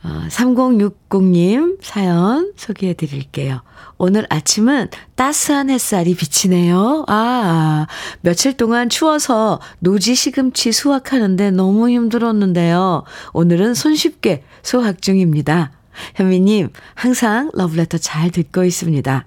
어, 0.07 0.23
3060님 0.29 1.79
사연 1.81 2.53
소개해 2.55 2.93
드릴게요. 2.93 3.61
오늘 3.97 4.25
아침은 4.29 4.87
따스한 5.15 5.69
햇살이 5.69 6.15
비치네요. 6.15 7.03
아, 7.09 7.87
며칠 8.21 8.55
동안 8.55 8.87
추워서 8.87 9.59
노지 9.79 10.15
시금치 10.15 10.71
수확하는데 10.71 11.51
너무 11.51 11.89
힘들었는데요. 11.89 13.03
오늘은 13.33 13.73
손쉽게 13.73 14.43
수확 14.63 15.01
중입니다. 15.01 15.71
현미님, 16.15 16.69
항상 16.95 17.51
러브레터 17.53 17.97
잘 17.97 18.29
듣고 18.31 18.63
있습니다. 18.63 19.25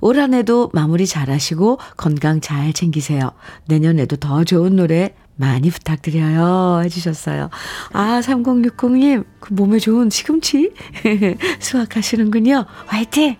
올 0.00 0.18
한 0.18 0.34
해도 0.34 0.70
마무리 0.72 1.06
잘 1.06 1.30
하시고 1.30 1.78
건강 1.96 2.40
잘 2.40 2.72
챙기세요. 2.72 3.32
내년에도 3.66 4.16
더 4.16 4.44
좋은 4.44 4.76
노래 4.76 5.14
많이 5.36 5.70
부탁드려요. 5.70 6.82
해주셨어요. 6.84 7.50
아, 7.92 8.20
3060님, 8.22 9.24
그 9.40 9.52
몸에 9.52 9.78
좋은 9.78 10.10
시금치 10.10 10.72
수확하시는군요. 11.60 12.64
화이팅! 12.86 13.36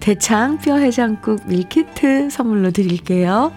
대창 0.00 0.58
뼈 0.58 0.76
해장국 0.76 1.46
밀키트 1.46 2.30
선물로 2.30 2.70
드릴게요. 2.70 3.52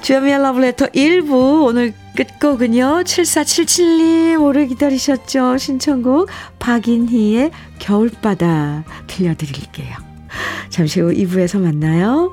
주여미의 0.00 0.38
러브레터 0.38 0.86
1부 0.86 1.64
오늘 1.66 1.92
끝곡은요. 2.16 3.02
7477님 3.04 4.42
오래 4.42 4.66
기다리셨죠. 4.66 5.58
신청곡 5.58 6.28
박인희의 6.58 7.50
겨울바다 7.78 8.84
들려드릴게요. 9.06 9.96
잠시 10.70 11.00
후 11.00 11.12
2부에서 11.12 11.60
만나요. 11.60 12.32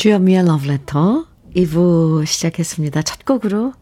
주현미의 0.00 0.44
Letter 0.64 1.24
2부 1.54 2.24
시작했습니다. 2.24 3.02
첫 3.02 3.26
곡으로 3.26 3.74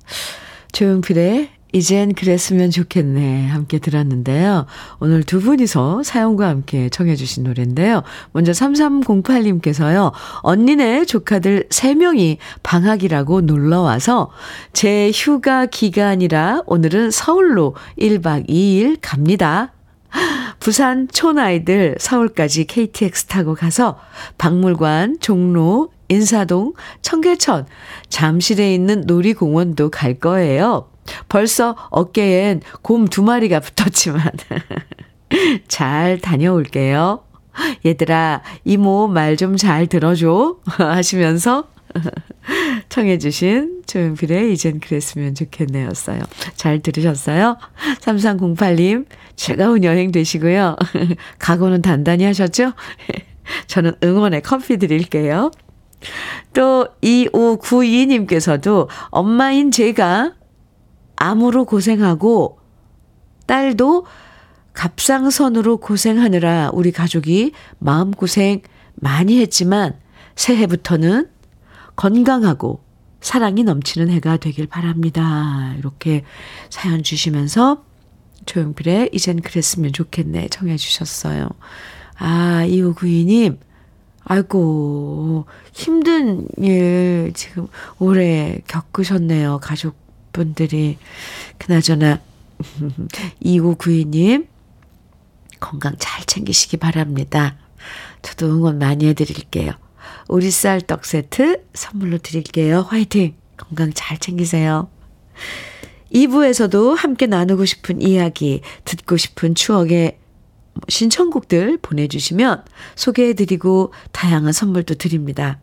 조용필의 0.72 1.48
이젠 1.72 2.12
그랬으면 2.12 2.72
좋겠네. 2.72 3.46
함께 3.46 3.78
들었는데요. 3.78 4.66
오늘 4.98 5.22
두 5.22 5.40
분이서 5.40 6.02
사연과 6.02 6.48
함께 6.48 6.88
청해 6.88 7.14
주신 7.14 7.44
노래인데요. 7.44 8.02
먼저 8.32 8.50
3308님께서요. 8.50 10.10
언니네 10.42 11.04
조카들 11.04 11.68
3명이 11.68 12.38
방학이라고 12.64 13.42
놀러와서 13.42 14.32
제 14.72 15.12
휴가 15.14 15.66
기간이라 15.66 16.62
오늘은 16.66 17.12
서울로 17.12 17.76
1박 17.96 18.48
2일 18.48 18.98
갑니다. 19.00 19.72
부산 20.60 21.08
촌아이들 21.08 21.96
서울까지 21.98 22.64
KTX 22.66 23.26
타고 23.26 23.54
가서 23.54 23.98
박물관, 24.38 25.18
종로, 25.20 25.90
인사동, 26.08 26.72
청계천, 27.02 27.66
잠실에 28.08 28.74
있는 28.74 29.02
놀이공원도 29.06 29.90
갈 29.90 30.14
거예요. 30.14 30.90
벌써 31.28 31.76
어깨엔 31.90 32.62
곰 32.82 33.06
두 33.08 33.22
마리가 33.22 33.60
붙었지만 33.76 34.22
잘 35.68 36.18
다녀올게요. 36.20 37.22
얘들아, 37.84 38.42
이모 38.64 39.08
말 39.08 39.36
좀 39.36 39.56
잘 39.56 39.86
들어줘. 39.86 40.56
하시면서 40.66 41.68
청해 42.88 43.18
주신 43.18 43.82
조용필의 43.86 44.52
이젠 44.52 44.80
그랬으면 44.80 45.34
좋겠네였어요. 45.34 46.20
잘 46.54 46.80
들으셨어요? 46.80 47.58
3308님, 48.00 49.06
즐거운 49.36 49.84
여행 49.84 50.10
되시고요. 50.12 50.76
각오는 51.38 51.82
단단히 51.82 52.24
하셨죠? 52.24 52.72
저는 53.66 53.92
응원의 54.02 54.42
커피 54.42 54.76
드릴게요. 54.76 55.50
또 56.54 56.88
2592님께서도 57.02 58.88
엄마인 59.10 59.70
제가 59.70 60.34
암으로 61.16 61.64
고생하고 61.64 62.58
딸도 63.46 64.06
갑상선으로 64.74 65.78
고생하느라 65.78 66.70
우리 66.72 66.92
가족이 66.92 67.52
마음고생 67.78 68.62
많이 68.94 69.40
했지만 69.40 69.98
새해부터는 70.36 71.28
건강하고 71.98 72.80
사랑이 73.20 73.64
넘치는 73.64 74.08
해가 74.10 74.36
되길 74.36 74.68
바랍니다. 74.68 75.74
이렇게 75.78 76.22
사연 76.70 77.02
주시면서 77.02 77.84
조용필의 78.46 79.10
이젠 79.12 79.42
그랬으면 79.42 79.92
좋겠네 79.92 80.46
청해 80.48 80.76
주셨어요. 80.76 81.48
아, 82.16 82.62
2592님, 82.66 83.58
아이고, 84.22 85.46
힘든 85.72 86.46
일 86.58 87.32
지금 87.34 87.66
오래 87.98 88.60
겪으셨네요. 88.68 89.58
가족분들이. 89.60 90.98
그나저나, 91.58 92.20
2592님, 93.42 94.46
건강 95.58 95.96
잘 95.98 96.24
챙기시기 96.26 96.76
바랍니다. 96.76 97.56
저도 98.22 98.46
응원 98.46 98.78
많이 98.78 99.06
해드릴게요. 99.06 99.72
오리쌀 100.28 100.82
떡 100.82 101.04
세트 101.04 101.64
선물로 101.74 102.18
드릴게요. 102.18 102.86
화이팅! 102.88 103.34
건강 103.56 103.92
잘 103.92 104.18
챙기세요. 104.18 104.88
2부에서도 106.12 106.94
함께 106.94 107.26
나누고 107.26 107.64
싶은 107.64 108.00
이야기, 108.00 108.62
듣고 108.84 109.16
싶은 109.16 109.54
추억의 109.54 110.18
신청곡들 110.88 111.78
보내주시면 111.82 112.64
소개해드리고 112.94 113.92
다양한 114.12 114.52
선물도 114.52 114.94
드립니다. 114.94 115.60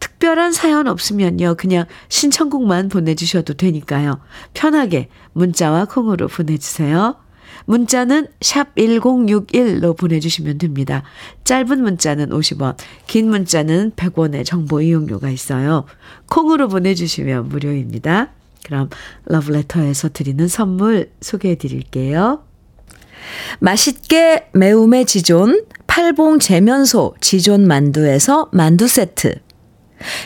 특별한 0.00 0.52
사연 0.52 0.88
없으면요. 0.88 1.54
그냥 1.56 1.86
신청곡만 2.08 2.88
보내주셔도 2.88 3.54
되니까요. 3.54 4.20
편하게 4.54 5.08
문자와 5.32 5.84
콩으로 5.84 6.28
보내주세요. 6.28 7.21
문자는 7.66 8.26
샵 8.40 8.74
1061로 8.74 9.96
보내주시면 9.96 10.58
됩니다. 10.58 11.02
짧은 11.44 11.82
문자는 11.82 12.30
50원, 12.30 12.76
긴 13.06 13.30
문자는 13.30 13.92
100원의 13.92 14.44
정보 14.44 14.80
이용료가 14.80 15.30
있어요. 15.30 15.84
콩으로 16.28 16.68
보내주시면 16.68 17.48
무료입니다. 17.48 18.30
그럼 18.64 18.88
러브레터에서 19.26 20.10
드리는 20.10 20.46
선물 20.48 21.10
소개해 21.20 21.56
드릴게요. 21.56 22.44
맛있게 23.60 24.48
매움의 24.52 25.06
지존, 25.06 25.64
팔봉 25.86 26.38
재면소 26.38 27.14
지존 27.20 27.66
만두에서 27.66 28.48
만두 28.52 28.88
세트. 28.88 29.34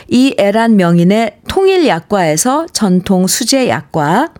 이 0.07 0.35
애란 0.39 0.75
명인의 0.75 1.39
통일 1.47 1.87
약과에서 1.87 2.67
전통 2.71 3.27
수제 3.27 3.69
약과. 3.69 4.33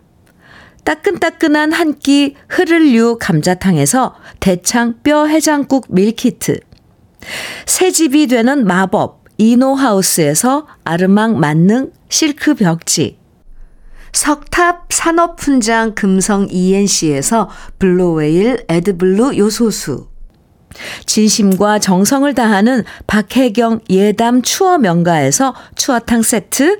따끈따끈한 0.88 1.74
한 1.74 2.00
끼 2.00 2.36
흐를류 2.48 3.18
감자탕에서 3.20 4.16
대창 4.40 4.96
뼈 5.04 5.26
해장국 5.26 5.88
밀키트. 5.90 6.62
새 7.66 7.92
집이 7.92 8.28
되는 8.28 8.66
마법 8.66 9.26
이노하우스에서 9.38 10.66
아르망 10.86 11.42
만능 11.42 11.92
실크 12.08 12.56
벽지. 12.56 13.20
석탑 14.14 14.88
산업훈장 14.94 15.94
금성 15.94 16.48
ENC에서 16.50 17.50
블루웨일 17.80 18.64
에드블루 18.70 19.38
요소수. 19.38 20.08
진심과 21.06 21.80
정성을 21.80 22.34
다하는 22.34 22.86
박혜경 23.08 23.82
예담 23.90 24.42
추어 24.42 24.78
명가에서 24.78 25.54
추어탕 25.76 26.22
세트. 26.22 26.80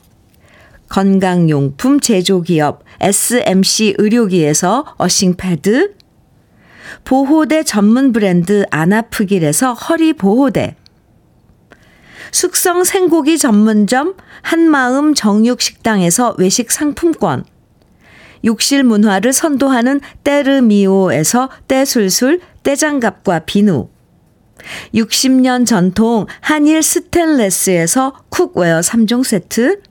건강용품 0.91 2.01
제조기업 2.01 2.83
SMC 2.99 3.95
의료기에서 3.97 4.83
earthing 4.97 5.49
패드. 5.49 5.95
보호대 7.05 7.63
전문 7.63 8.11
브랜드 8.11 8.65
아나프길에서 8.69 9.71
허리보호대. 9.71 10.75
숙성 12.33 12.83
생고기 12.83 13.37
전문점 13.37 14.15
한마음 14.41 15.13
정육식당에서 15.13 16.35
외식 16.37 16.71
상품권. 16.71 17.45
욕실 18.43 18.83
문화를 18.83 19.31
선도하는 19.31 20.01
때르미오에서 20.25 21.49
때술술 21.69 22.41
때장갑과 22.63 23.39
비누. 23.39 23.87
60년 24.93 25.65
전통 25.65 26.25
한일 26.41 26.83
스텐레스에서 26.83 28.13
cookware 28.29 28.81
3종 28.81 29.23
세트. 29.23 29.90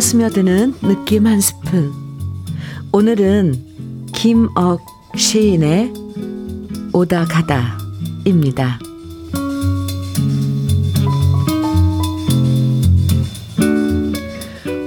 스며드는 0.00 0.74
느낌 0.82 1.26
한 1.26 1.40
스푼. 1.40 1.92
오늘은 2.92 4.08
김억 4.12 4.80
시인의 5.16 5.92
오다 6.92 7.24
가다 7.26 7.78
입니다. 8.24 8.78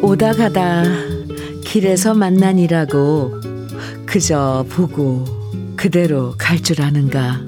오다 0.01 0.33
가다 0.33 0.83
길에서 1.63 2.13
만난이라고 2.13 3.41
그저 4.05 4.65
보고 4.69 5.25
그대로 5.75 6.35
갈 6.37 6.61
줄 6.61 6.81
아는가. 6.81 7.41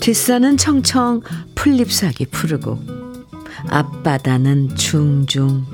뒷산은 0.00 0.56
청청 0.58 1.22
풀잎사기 1.54 2.26
푸르고 2.26 2.78
앞바다는 3.68 4.76
중중 4.76 5.64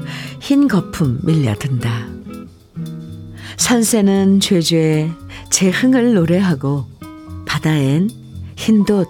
흰 0.50 0.66
거품 0.66 1.20
밀려든다. 1.22 2.08
산새는 3.56 4.40
죄죄 4.40 5.08
제 5.48 5.70
흥을 5.70 6.14
노래하고 6.14 6.86
바다엔 7.46 8.10
흰돛 8.56 9.06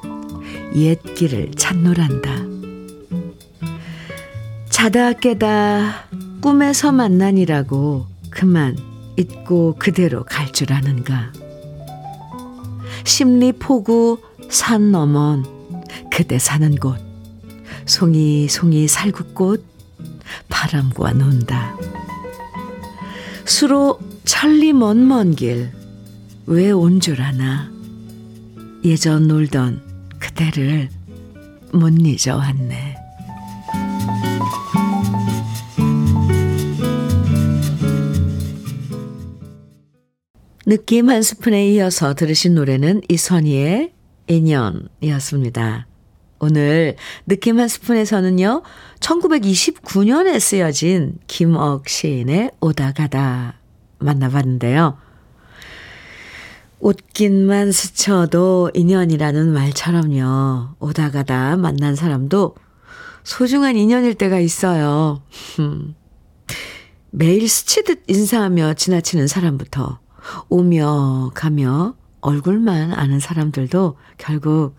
옛길을 0.76 1.52
찾노란다. 1.52 2.30
자다 4.68 5.14
깨다 5.14 6.08
꿈에서 6.42 6.92
만난이라고 6.92 8.04
그만 8.28 8.76
잊고 9.16 9.76
그대로 9.78 10.24
갈 10.24 10.52
줄 10.52 10.74
아는가. 10.74 11.32
심리 13.04 13.52
포구 13.52 14.18
산 14.50 14.92
너먼 14.92 15.46
그대 16.12 16.38
사는 16.38 16.74
곳 16.74 16.98
송이 17.86 18.46
송이 18.46 18.86
살구꽃 18.88 19.69
바람과 20.48 21.12
논다. 21.14 21.76
수로 23.44 23.98
천리 24.24 24.72
먼 24.72 24.98
먼 25.06 25.34
길 25.34 25.70
왜 26.46 26.72
온 26.72 27.00
줄 27.00 27.20
아나 27.22 27.70
예전 28.84 29.28
놀던 29.28 29.82
그대를 30.18 30.88
못 31.72 31.88
잊어왔네. 32.00 32.96
느낌 40.66 41.10
한 41.10 41.22
스푼에 41.22 41.68
이어서 41.72 42.14
들으신 42.14 42.54
노래는 42.54 43.02
이선희의 43.08 43.92
인연이었습니다. 44.28 45.86
오늘 46.40 46.96
느낌 47.26 47.60
한 47.60 47.68
스푼에서는요, 47.68 48.62
1929년에 48.98 50.40
쓰여진 50.40 51.18
김억 51.26 51.88
시인의 51.88 52.52
오다 52.60 52.92
가다 52.92 53.54
만나봤는데요. 53.98 54.96
옷깃만 56.80 57.72
스쳐도 57.72 58.70
인연이라는 58.72 59.52
말처럼요. 59.52 60.76
오다 60.80 61.10
가다 61.10 61.58
만난 61.58 61.94
사람도 61.94 62.54
소중한 63.22 63.76
인연일 63.76 64.14
때가 64.14 64.40
있어요. 64.40 65.22
매일 67.10 67.48
스치듯 67.48 68.04
인사하며 68.08 68.74
지나치는 68.74 69.26
사람부터 69.26 70.00
오며 70.48 71.32
가며 71.34 71.96
얼굴만 72.22 72.94
아는 72.94 73.20
사람들도 73.20 73.96
결국 74.16 74.76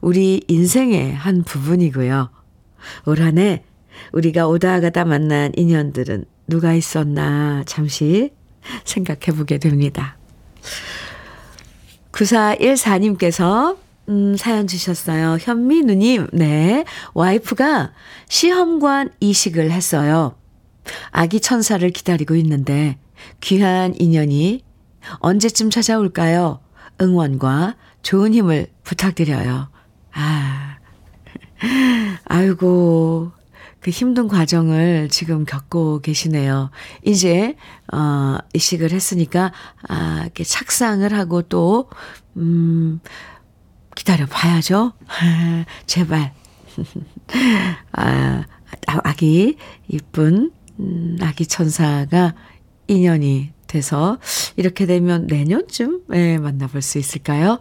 우리 0.00 0.42
인생의 0.48 1.14
한 1.14 1.42
부분이고요. 1.44 2.30
올 3.06 3.20
한 3.20 3.38
해 3.38 3.64
우리가 4.12 4.48
오다 4.48 4.80
가다 4.80 5.04
만난 5.04 5.52
인연들은 5.56 6.24
누가 6.48 6.72
있었나 6.74 7.62
잠시 7.66 8.30
생각해 8.84 9.36
보게 9.36 9.58
됩니다. 9.58 10.16
9414님께서 12.12 13.76
음, 14.08 14.36
사연 14.36 14.66
주셨어요. 14.66 15.38
현미 15.40 15.82
누님, 15.82 16.28
네. 16.32 16.84
와이프가 17.14 17.92
시험관 18.28 19.10
이식을 19.20 19.70
했어요. 19.70 20.34
아기 21.10 21.38
천사를 21.40 21.88
기다리고 21.90 22.34
있는데 22.36 22.98
귀한 23.40 23.94
인연이 23.98 24.64
언제쯤 25.20 25.70
찾아올까요? 25.70 26.60
응원과 27.00 27.76
좋은 28.02 28.34
힘을 28.34 28.66
부탁드려요. 28.84 29.68
아, 30.12 30.76
아이고, 32.24 33.32
그 33.80 33.90
힘든 33.90 34.28
과정을 34.28 35.08
지금 35.08 35.44
겪고 35.44 36.00
계시네요. 36.00 36.70
이제, 37.04 37.56
어, 37.92 38.38
이식을 38.52 38.92
했으니까, 38.92 39.52
아, 39.88 40.20
이렇게 40.22 40.44
착상을 40.44 41.10
하고 41.12 41.42
또, 41.42 41.88
음, 42.36 43.00
기다려 43.96 44.26
봐야죠. 44.26 44.92
제발. 45.86 46.32
아, 47.92 48.44
아기, 48.86 49.56
이쁜, 49.88 50.52
음, 50.78 51.16
아기 51.20 51.46
천사가 51.46 52.34
인연이 52.86 53.52
돼서 53.66 54.18
이렇게 54.56 54.84
되면 54.84 55.26
내년쯤 55.26 56.02
예, 56.12 56.38
만나볼 56.38 56.82
수 56.82 56.98
있을까요? 56.98 57.60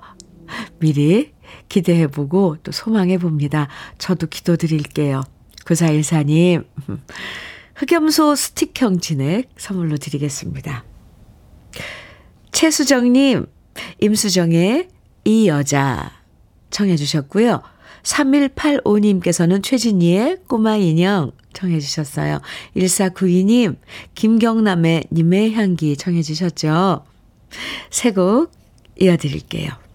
미리 0.79 1.31
기대해보고 1.67 2.57
또 2.63 2.71
소망해봅니다. 2.71 3.67
저도 3.97 4.27
기도드릴게요. 4.27 5.23
9414님, 5.65 6.65
흑염소 7.75 8.35
스틱형 8.35 8.99
진액 8.99 9.49
선물로 9.57 9.97
드리겠습니다. 9.97 10.83
최수정님, 12.51 13.45
임수정의 13.99 14.87
이 15.25 15.47
여자 15.47 16.11
청해 16.71 16.95
주셨고요. 16.97 17.61
3185님께서는 18.03 19.63
최진희의 19.63 20.39
꼬마 20.47 20.75
인형 20.75 21.31
청해 21.53 21.79
주셨어요. 21.79 22.41
1492님, 22.75 23.77
김경남의 24.15 25.05
님의 25.11 25.53
향기 25.53 25.95
청해 25.95 26.21
주셨죠. 26.21 27.05
새곡 27.89 28.51
이어드릴게요. 28.99 29.88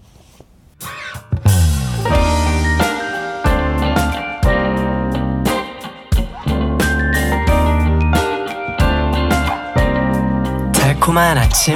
달콤한 11.05 11.37
아침 11.37 11.75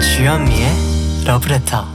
주현미의 0.00 0.66
러브레터 1.26 1.86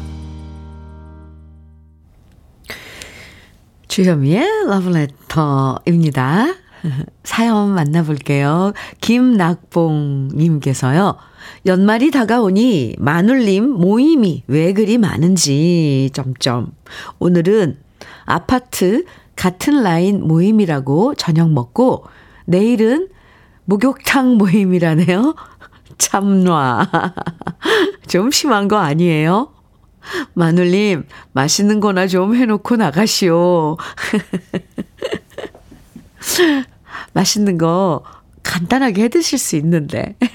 주현미의 3.89 4.65
러브레터입니다. 4.65 6.53
사연 7.25 7.73
만나볼게요. 7.73 8.71
김낙봉님께서요. 9.01 11.17
연말이 11.65 12.11
다가오니 12.11 12.95
마눌님 12.97 13.69
모임이 13.69 14.43
왜 14.47 14.71
그리 14.71 14.97
많은지 14.97 16.11
점점 16.13 16.71
오늘은 17.19 17.77
아파트 18.23 19.03
같은 19.35 19.83
라인 19.83 20.25
모임이라고 20.25 21.15
저녁 21.15 21.51
먹고 21.51 22.05
내일은 22.45 23.09
목욕탕 23.65 24.37
모임이라네요. 24.37 25.35
참놔. 25.99 26.87
좀 28.07 28.31
심한 28.31 28.67
거 28.67 28.77
아니에요? 28.77 29.53
마눌님, 30.33 31.03
맛있는 31.33 31.79
거나 31.79 32.07
좀 32.07 32.35
해놓고 32.35 32.77
나가시오. 32.77 33.77
맛있는 37.13 37.59
거 37.59 38.03
간단하게 38.41 39.03
해 39.03 39.09
드실 39.09 39.37
수 39.37 39.55
있는데. 39.57 40.15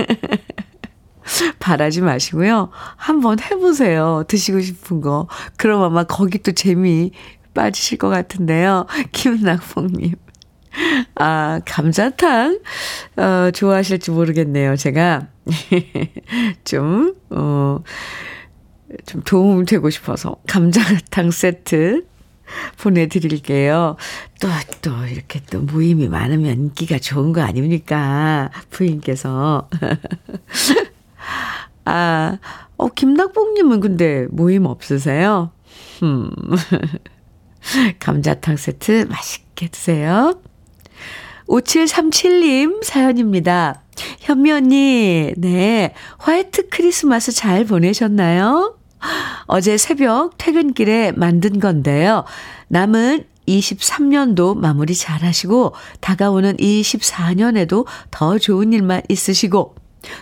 바라지 1.58 2.02
마시고요. 2.02 2.70
한번 2.96 3.40
해보세요. 3.40 4.24
드시고 4.28 4.60
싶은 4.60 5.00
거. 5.00 5.26
그럼 5.56 5.82
아마 5.82 6.04
거기 6.04 6.38
또 6.38 6.52
재미 6.52 7.10
빠지실 7.54 7.98
것 7.98 8.10
같은데요. 8.10 8.86
김낙봉님. 9.12 10.14
아, 11.14 11.60
감자탕, 11.64 12.58
어, 13.16 13.50
좋아하실지 13.52 14.10
모르겠네요. 14.10 14.76
제가 14.76 15.28
좀, 16.64 17.14
어, 17.30 17.82
좀 19.06 19.22
도움 19.22 19.64
되고 19.64 19.88
싶어서 19.90 20.36
감자탕 20.46 21.30
세트 21.30 22.06
보내드릴게요. 22.78 23.96
또, 24.40 24.48
또, 24.82 25.06
이렇게 25.06 25.40
또 25.50 25.60
모임이 25.60 26.08
많으면 26.08 26.52
인기가 26.52 26.98
좋은 26.98 27.32
거 27.32 27.42
아닙니까? 27.42 28.50
부인께서. 28.70 29.68
아, 31.86 32.38
어, 32.76 32.88
김낙봉님은 32.88 33.80
근데 33.80 34.26
모임 34.30 34.66
없으세요? 34.66 35.52
음. 36.02 36.30
감자탕 37.98 38.56
세트 38.56 39.06
맛있게 39.08 39.68
드세요. 39.68 40.40
5737님 41.48 42.82
사연입니다. 42.82 43.82
현미 44.20 44.52
언니, 44.52 45.32
네. 45.36 45.94
화이트 46.18 46.68
크리스마스 46.68 47.32
잘 47.32 47.64
보내셨나요? 47.64 48.76
어제 49.46 49.76
새벽 49.76 50.36
퇴근길에 50.38 51.12
만든 51.12 51.60
건데요. 51.60 52.24
남은 52.68 53.24
23년도 53.46 54.56
마무리 54.56 54.94
잘 54.94 55.22
하시고, 55.22 55.74
다가오는 56.00 56.56
24년에도 56.56 57.86
더 58.10 58.38
좋은 58.38 58.72
일만 58.72 59.02
있으시고, 59.08 59.74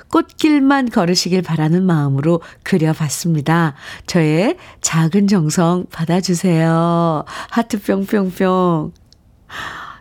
꽃길만 0.09 0.91
걸으시길 0.91 1.43
바라는 1.43 1.85
마음으로 1.85 2.41
그려봤습니다. 2.63 3.75
저의 4.07 4.57
작은 4.81 5.29
정성 5.29 5.87
받아주세요. 5.91 7.25
하트 7.51 7.81
뿅뿅뿅. 7.81 8.93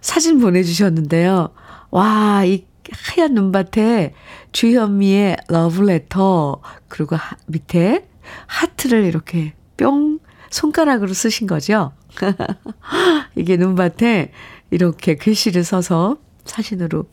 사진 0.02 0.40
보내주셨는데요. 0.40 1.50
와, 1.92 2.44
이 2.44 2.66
하얀 2.92 3.36
눈밭에 3.36 4.14
주현미의 4.52 5.38
러브레터, 5.48 6.62
그리고 6.88 7.16
하, 7.16 7.38
밑에 7.48 8.08
하트를 8.48 9.06
이렇게 9.06 9.54
뿅 9.78 10.20
손가락으로 10.50 11.14
쓰신 11.14 11.48
거죠. 11.48 11.94
이게 13.36 13.56
눈밭에 13.56 14.32
이렇게 14.72 15.16
글씨를 15.16 15.64
써서 15.64 16.18
사진으로 16.44 17.06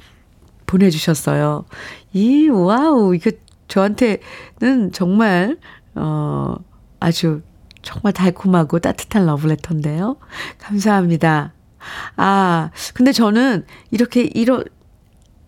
보내주셨어요. 0.66 1.64
이, 2.12 2.48
와우, 2.48 3.14
이거 3.14 3.30
저한테는 3.68 4.92
정말, 4.92 5.58
어, 5.94 6.56
아주 7.00 7.42
정말 7.82 8.12
달콤하고 8.12 8.80
따뜻한 8.80 9.26
러브레터인데요. 9.26 10.16
감사합니다. 10.58 11.52
아, 12.16 12.70
근데 12.94 13.12
저는 13.12 13.64
이렇게 13.90 14.22
이런, 14.34 14.64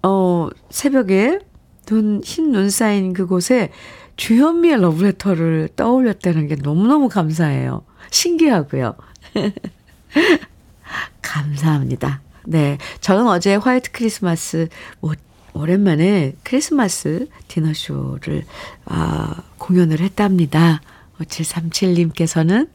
어, 0.03 0.49
새벽에 0.71 1.39
눈, 1.87 2.21
흰 2.25 2.53
눈 2.53 2.71
쌓인 2.71 3.13
그곳에 3.13 3.71
주현미의 4.17 4.81
러브레터를 4.81 5.71
떠올렸다는 5.77 6.47
게 6.49 6.55
너무너무 6.57 7.09
감사해요. 7.09 7.85
신기하고요. 8.11 8.95
감사합니다. 11.23 12.21
네. 12.47 12.79
저는 13.01 13.27
어제 13.27 13.55
화이트 13.55 13.93
크리스마스, 13.93 14.69
뭐, 15.01 15.15
오랜만에 15.53 16.35
크리스마스 16.45 17.29
디너쇼를, 17.49 18.45
아, 18.87 19.43
공연을 19.59 20.01
했답니다. 20.01 20.81
5737님께서는 21.19 22.69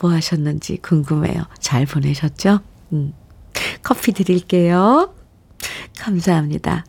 뭐 0.00 0.12
하셨는지 0.12 0.78
궁금해요. 0.78 1.44
잘 1.58 1.86
보내셨죠? 1.86 2.60
음. 2.92 3.12
커피 3.82 4.12
드릴게요. 4.12 5.14
감사합니다. 5.98 6.84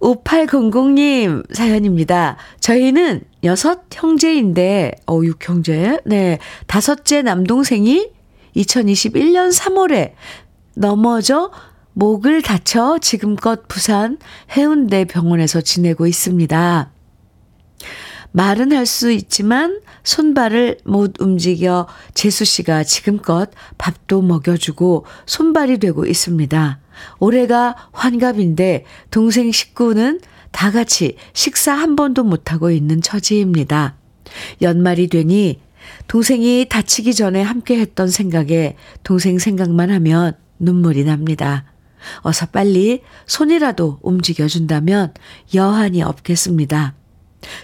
5800님 0.00 1.54
사연입니다. 1.54 2.36
저희는 2.60 3.22
여섯 3.44 3.82
형제인데, 3.92 4.92
어, 5.06 5.20
6형제? 5.20 6.02
네. 6.04 6.38
다섯째 6.66 7.22
남동생이 7.22 8.10
2021년 8.56 9.56
3월에 9.56 10.12
넘어져 10.74 11.50
목을 11.94 12.42
다쳐 12.42 12.98
지금껏 13.00 13.68
부산 13.68 14.18
해운대 14.56 15.04
병원에서 15.04 15.60
지내고 15.60 16.06
있습니다. 16.06 16.90
말은 18.32 18.72
할 18.72 18.86
수 18.86 19.12
있지만 19.12 19.80
손발을 20.04 20.78
못 20.84 21.20
움직여 21.20 21.86
재수 22.14 22.44
씨가 22.44 22.84
지금껏 22.84 23.50
밥도 23.78 24.22
먹여주고 24.22 25.06
손발이 25.26 25.78
되고 25.78 26.04
있습니다. 26.04 26.80
올해가 27.20 27.76
환갑인데 27.92 28.84
동생 29.10 29.52
식구는 29.52 30.20
다 30.50 30.70
같이 30.70 31.16
식사 31.32 31.72
한 31.72 31.96
번도 31.96 32.24
못하고 32.24 32.70
있는 32.70 33.00
처지입니다. 33.00 33.96
연말이 34.60 35.08
되니 35.08 35.60
동생이 36.08 36.66
다치기 36.68 37.14
전에 37.14 37.42
함께 37.42 37.78
했던 37.80 38.08
생각에 38.08 38.76
동생 39.02 39.38
생각만 39.38 39.90
하면 39.90 40.36
눈물이 40.58 41.04
납니다. 41.04 41.64
어서 42.22 42.46
빨리 42.46 43.02
손이라도 43.26 44.00
움직여준다면 44.02 45.14
여한이 45.54 46.02
없겠습니다. 46.02 46.94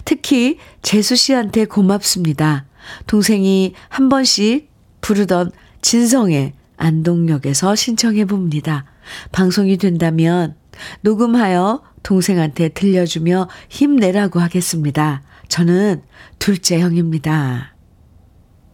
특히 0.05 0.59
재수 0.83 1.17
씨한테 1.17 1.65
고맙습니다. 1.65 2.67
동생이 3.07 3.75
한 3.89 4.09
번씩 4.09 4.71
부르던 5.01 5.53
진성의 5.83 6.55
안동역에서 6.77 7.75
신청해 7.75 8.25
봅니다. 8.25 8.85
방송이 9.33 9.77
된다면 9.77 10.57
녹음하여 11.01 11.83
동생한테 12.03 12.71
들려주며 12.71 13.49
힘내라고 13.69 14.41
하겠습니다. 14.41 15.23
저는 15.49 16.03
둘째 16.39 16.81
형입니다. 16.81 17.75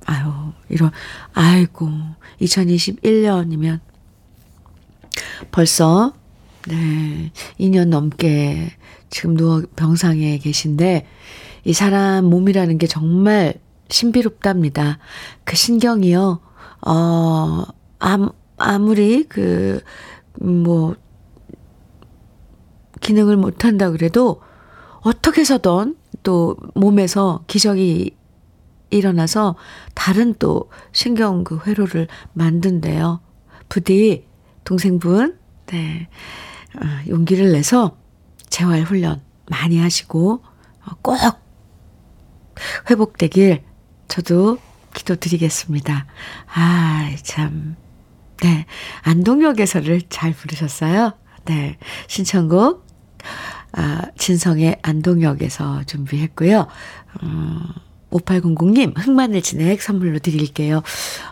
아유, 0.06 0.52
이런, 0.68 0.90
아이고, 1.32 1.88
2021년이면 2.40 3.80
벌써, 5.50 6.12
네, 6.68 7.32
2년 7.58 7.88
넘게 7.88 8.70
지금 9.14 9.36
누워 9.36 9.62
병상에 9.76 10.38
계신데, 10.38 11.06
이 11.62 11.72
사람 11.72 12.24
몸이라는 12.24 12.78
게 12.78 12.88
정말 12.88 13.54
신비롭답니다. 13.88 14.98
그 15.44 15.54
신경이요, 15.54 16.40
어, 16.84 17.62
아, 18.00 18.28
아무리 18.56 19.22
그, 19.28 19.80
뭐, 20.40 20.96
기능을 23.00 23.36
못한다 23.36 23.92
그래도 23.92 24.40
어떻게 25.02 25.42
해서든 25.42 25.94
또 26.24 26.56
몸에서 26.74 27.44
기적이 27.46 28.16
일어나서 28.90 29.54
다른 29.94 30.34
또 30.40 30.70
신경 30.90 31.44
그 31.44 31.60
회로를 31.64 32.08
만든대요. 32.32 33.20
부디 33.68 34.26
동생분, 34.64 35.38
네, 35.66 36.08
어, 36.74 37.08
용기를 37.08 37.52
내서 37.52 37.96
재활 38.54 38.82
훈련 38.82 39.20
많이 39.50 39.80
하시고 39.80 40.40
어, 40.86 40.90
꼭 41.02 41.18
회복되길 42.88 43.64
저도 44.06 44.58
기도드리겠습니다. 44.94 46.06
아, 46.54 47.10
참. 47.24 47.74
네. 48.40 48.66
안동역에서를 49.02 50.02
잘 50.08 50.32
부르셨어요. 50.32 51.14
네. 51.46 51.78
신청곡, 52.06 52.86
아, 53.72 54.02
진성의 54.16 54.78
안동역에서 54.82 55.82
준비했고요. 55.86 56.68
음, 57.24 57.60
5800님, 58.12 58.96
흑마늘 58.96 59.42
진액 59.42 59.82
선물로 59.82 60.20
드릴게요. 60.20 60.84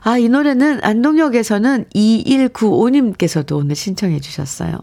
아, 0.02 0.18
이 0.18 0.28
노래는 0.28 0.82
안동역에서는 0.82 1.84
2195님께서도 1.94 3.58
오늘 3.58 3.76
신청해 3.76 4.18
주셨어요. 4.18 4.80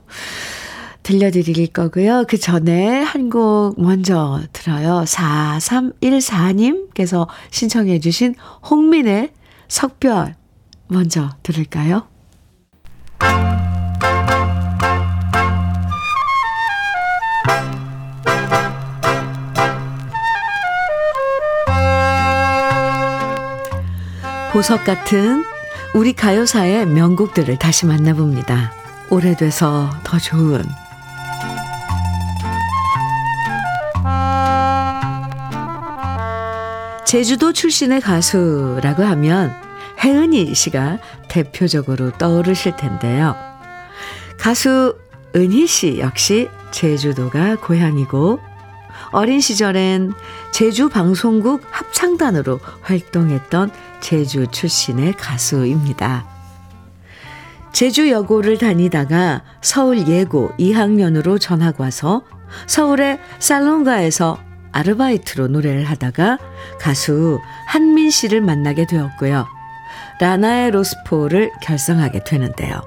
들려드릴 1.10 1.68
거고요. 1.68 2.26
그 2.28 2.38
전에 2.38 3.02
한 3.02 3.30
곡 3.30 3.80
먼저 3.82 4.42
들어요. 4.54 5.04
4314님께서 5.06 7.28
신청해 7.52 8.00
주신 8.00 8.34
홍민의 8.70 9.32
석별 9.68 10.36
먼저 10.88 11.30
들을까요? 11.44 12.08
보석 24.52 24.84
같은 24.84 25.44
우리 25.94 26.14
가요사의 26.14 26.88
명곡들을 26.88 27.60
다시 27.60 27.86
만나봅니다. 27.86 28.72
오래돼서 29.12 29.92
더 30.04 30.18
좋은 30.18 30.64
제주도 37.10 37.54
출신의 37.54 38.02
가수라고 38.02 39.02
하면 39.02 39.52
혜은이 40.04 40.54
씨가 40.54 41.00
대표적으로 41.28 42.12
떠오르실 42.12 42.76
텐데요. 42.76 43.36
가수 44.38 44.96
은희 45.36 45.66
씨 45.66 45.98
역시 45.98 46.50
제주도가 46.70 47.56
고향이고 47.56 48.40
어린 49.12 49.40
시절엔 49.40 50.14
제주 50.52 50.88
방송국 50.88 51.64
합창단으로 51.72 52.60
활동했던 52.84 53.72
제주 54.02 54.46
출신의 54.46 55.14
가수입니다. 55.14 56.28
제주 57.74 58.12
여고를 58.12 58.60
다니다가 58.60 59.42
서울 59.62 60.08
예고 60.08 60.52
2학년으로 60.60 61.42
전학 61.42 61.82
와서 61.82 62.22
서울의 62.68 63.20
살롱가에서 63.40 64.49
아르바이트로 64.72 65.48
노래를 65.48 65.84
하다가 65.86 66.38
가수 66.80 67.40
한민 67.66 68.10
씨를 68.10 68.42
만나게 68.42 68.86
되었고요. 68.86 69.48
라나의 70.20 70.72
로스포를 70.72 71.52
결성하게 71.62 72.24
되는데요. 72.24 72.82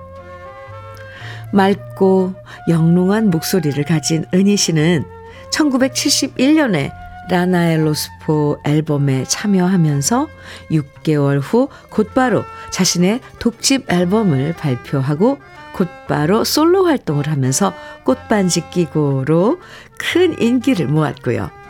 맑고 1.52 2.34
영롱한 2.68 3.30
목소리를 3.30 3.82
가진 3.84 4.24
은희 4.32 4.56
씨는 4.56 5.04
1971년에 5.52 6.92
라나엘 7.30 7.86
로스포 7.86 8.58
앨범에 8.64 9.24
참여하면서 9.24 10.28
6개월 10.70 11.40
후 11.40 11.68
곧바로 11.88 12.44
자신의 12.70 13.20
독집 13.38 13.90
앨범을 13.90 14.54
발표하고 14.54 15.38
곧바로 15.72 16.44
솔로 16.44 16.84
활동을 16.84 17.28
하면서 17.28 17.72
꽃반지 18.04 18.68
끼고로 18.70 19.60
큰 19.98 20.38
인기를 20.40 20.88
모았고요. 20.88 21.61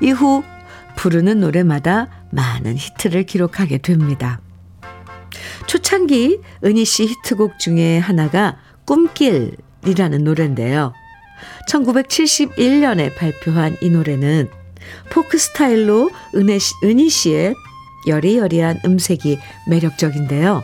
이후 0.00 0.42
부르는 0.96 1.40
노래마다 1.40 2.08
많은 2.30 2.76
히트를 2.76 3.24
기록하게 3.24 3.78
됩니다. 3.78 4.40
초창기 5.66 6.40
은희 6.64 6.84
씨 6.84 7.06
히트곡 7.06 7.58
중에 7.58 7.98
하나가 7.98 8.56
꿈길이라는 8.86 10.24
노래인데요. 10.24 10.92
1971년에 11.68 13.14
발표한 13.14 13.76
이 13.80 13.90
노래는 13.90 14.48
포크 15.10 15.38
스타일로 15.38 16.10
은혜, 16.34 16.58
은희 16.84 17.08
씨의 17.08 17.54
여리여리한 18.06 18.80
음색이 18.84 19.38
매력적인데요. 19.68 20.62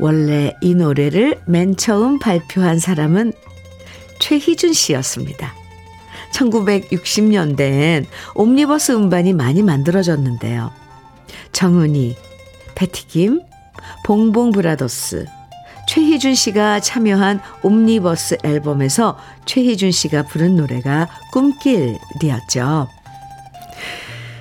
원래 0.00 0.54
이 0.60 0.74
노래를 0.74 1.40
맨 1.46 1.76
처음 1.76 2.18
발표한 2.18 2.78
사람은 2.78 3.32
최희준 4.20 4.72
씨였습니다. 4.72 5.57
1960년대엔 6.32 8.06
옴니버스 8.34 8.92
음반이 8.92 9.32
많이 9.32 9.62
만들어졌는데요. 9.62 10.70
정은이, 11.52 12.16
패티김, 12.74 13.40
봉봉 14.04 14.52
브라더스, 14.52 15.26
최희준 15.88 16.34
씨가 16.34 16.80
참여한 16.80 17.40
옴니버스 17.62 18.38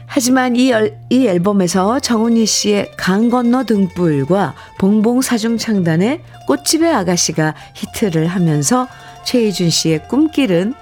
하지만 0.05 0.55
이, 0.55 0.73
이 1.09 1.27
앨범에서 1.27 1.99
정은희 1.99 2.45
씨의 2.45 2.91
강 2.97 3.29
건너 3.29 3.63
등불과 3.65 4.55
봉봉 4.79 5.21
사중창단의 5.21 6.21
꽃집의 6.47 6.91
아가씨가 6.91 7.53
히트를 7.75 8.27
하면서 8.27 8.87
최희준 9.25 9.69
씨의 9.69 10.07
꿈길은 10.07 10.73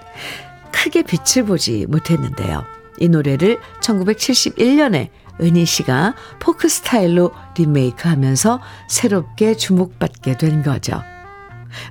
크게 0.76 1.03
빛을 1.03 1.45
보지 1.45 1.86
못했는데요. 1.88 2.65
이 2.99 3.07
노래를 3.07 3.59
1971년에 3.82 5.09
은희 5.41 5.65
씨가 5.65 6.15
포크 6.39 6.69
스타일로 6.69 7.32
리메이크 7.57 8.07
하면서 8.07 8.61
새롭게 8.88 9.55
주목받게 9.55 10.38
된 10.38 10.63
거죠. 10.63 11.01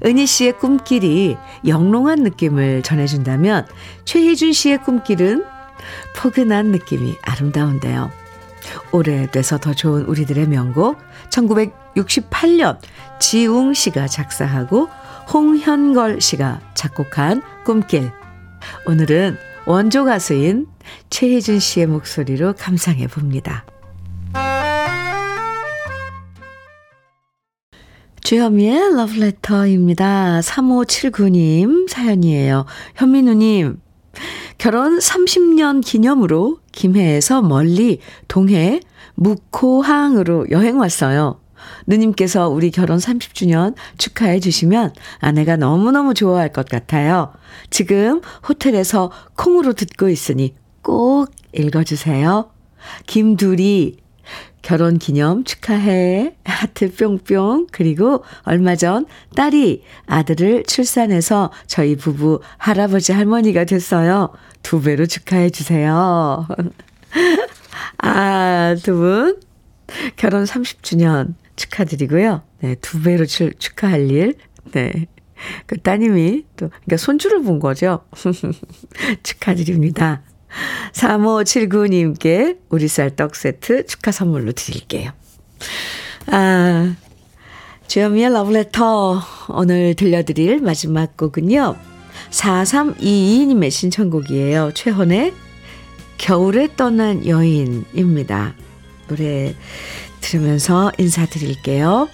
은희 0.05 0.27
씨의 0.27 0.59
꿈길이 0.59 1.37
영롱한 1.67 2.23
느낌을 2.23 2.83
전해준다면 2.83 3.67
최희준 4.05 4.53
씨의 4.53 4.83
꿈길은 4.83 5.45
포근한 6.17 6.67
느낌이 6.69 7.17
아름다운데요. 7.23 8.11
오래돼서 8.93 9.59
더 9.59 9.75
좋은 9.75 10.05
우리들의 10.05 10.49
명곡 10.49 10.97
1968년 11.31 12.79
지웅 13.21 13.75
씨가 13.75 14.09
작사하고 14.09 14.89
홍현걸 15.33 16.23
씨가 16.23 16.61
작곡한 16.75 17.43
꿈길 17.65 18.11
오늘은 18.87 19.37
원조 19.67 20.05
가수인 20.05 20.67
최희준 21.11 21.59
씨의 21.59 21.87
목소리로 21.87 22.55
감상해 22.55 23.07
봅니다. 23.07 23.65
주현미의 28.23 28.95
러브레터입니다. 28.97 30.41
3579님 30.41 31.89
사연이에요. 31.91 32.65
현민우님, 32.95 33.81
결혼 34.57 34.99
30년 34.99 35.85
기념으로 35.85 36.59
김해에서 36.73 37.43
멀리 37.43 38.01
동해 38.27 38.81
묵호항으로 39.15 40.47
여행 40.51 40.79
왔어요. 40.79 41.44
누님께서 41.87 42.49
우리 42.49 42.71
결혼 42.71 42.99
30주년 42.99 43.75
축하해 43.99 44.41
주시면 44.41 44.93
아내가 45.19 45.57
너무너무 45.57 46.15
좋아할 46.15 46.53
것 46.53 46.69
같아요. 46.69 47.33
지금 47.71 48.21
호텔에서 48.49 49.11
콩으로 49.37 49.73
듣고 49.73 50.09
있으니 50.09 50.55
꼭 50.83 51.29
읽어주세요. 51.53 52.51
김두리, 53.07 53.97
결혼 54.65 54.99
기념 54.99 55.45
축하해. 55.45 56.37
하트 56.45 56.95
뿅뿅. 56.95 57.67
그리고 57.71 58.25
얼마 58.43 58.77
전 58.77 59.05
딸이 59.37 59.83
아들을 60.07 60.65
출산해서 60.65 61.51
저희 61.67 61.97
부부 61.97 62.41
할아버지 62.57 63.13
할머니가 63.13 63.65
됐어요. 63.65 64.31
두 64.63 64.81
배로 64.81 65.05
축하해 65.05 65.51
주세요. 65.51 66.49
아, 67.99 68.75
두 68.83 68.97
분. 68.97 69.41
결혼 70.17 70.45
30주년 70.45 71.35
축하드리고요. 71.57 72.43
네, 72.61 72.75
두 72.77 73.03
배로 73.03 73.27
출, 73.27 73.55
축하할 73.55 74.11
일. 74.11 74.35
네. 74.73 75.07
그 75.67 75.81
따님이 75.81 76.45
또, 76.57 76.69
그러니까 76.69 76.97
손주를 76.97 77.43
본 77.43 77.59
거죠. 77.59 78.05
축하드립니다. 79.23 80.23
3579님께 80.93 82.59
우리 82.69 82.89
쌀떡 82.89 83.35
세트 83.35 83.87
축하 83.87 84.13
선물로 84.13 84.53
드릴게요. 84.53 85.11
아, 86.27 86.95
주현미의 87.89 88.33
러브레터 88.33 89.21
오늘 89.49 89.95
들려드릴 89.95 90.61
마지막 90.61 91.17
곡은요. 91.17 91.77
4322님의 92.31 93.71
신청곡이에요. 93.71 94.73
최헌의 94.75 95.35
겨울에 96.19 96.69
떠난 96.77 97.27
여인입니다. 97.27 98.55
노래 99.09 99.55
들으면서 100.25 100.91
인사드릴게요. 100.99 102.09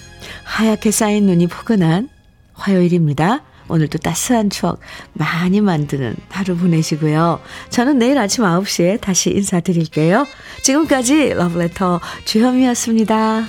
하얗게 0.45 0.91
쌓인 0.91 1.27
눈이 1.27 1.47
포근한 1.47 2.09
화요일입니다. 2.55 3.45
오늘도 3.69 3.99
따스한 3.99 4.51
추억 4.51 4.81
많이 5.13 5.61
만드는 5.61 6.17
하루 6.29 6.57
보내시고요. 6.57 7.41
저는 7.71 7.99
내일 7.99 8.19
아침 8.19 8.43
9시에 8.43 9.01
다시 9.01 9.31
인사드릴게요. 9.31 10.27
지금까지 10.63 11.35
러브레터 11.35 12.01
주현미였습니다. 12.25 13.47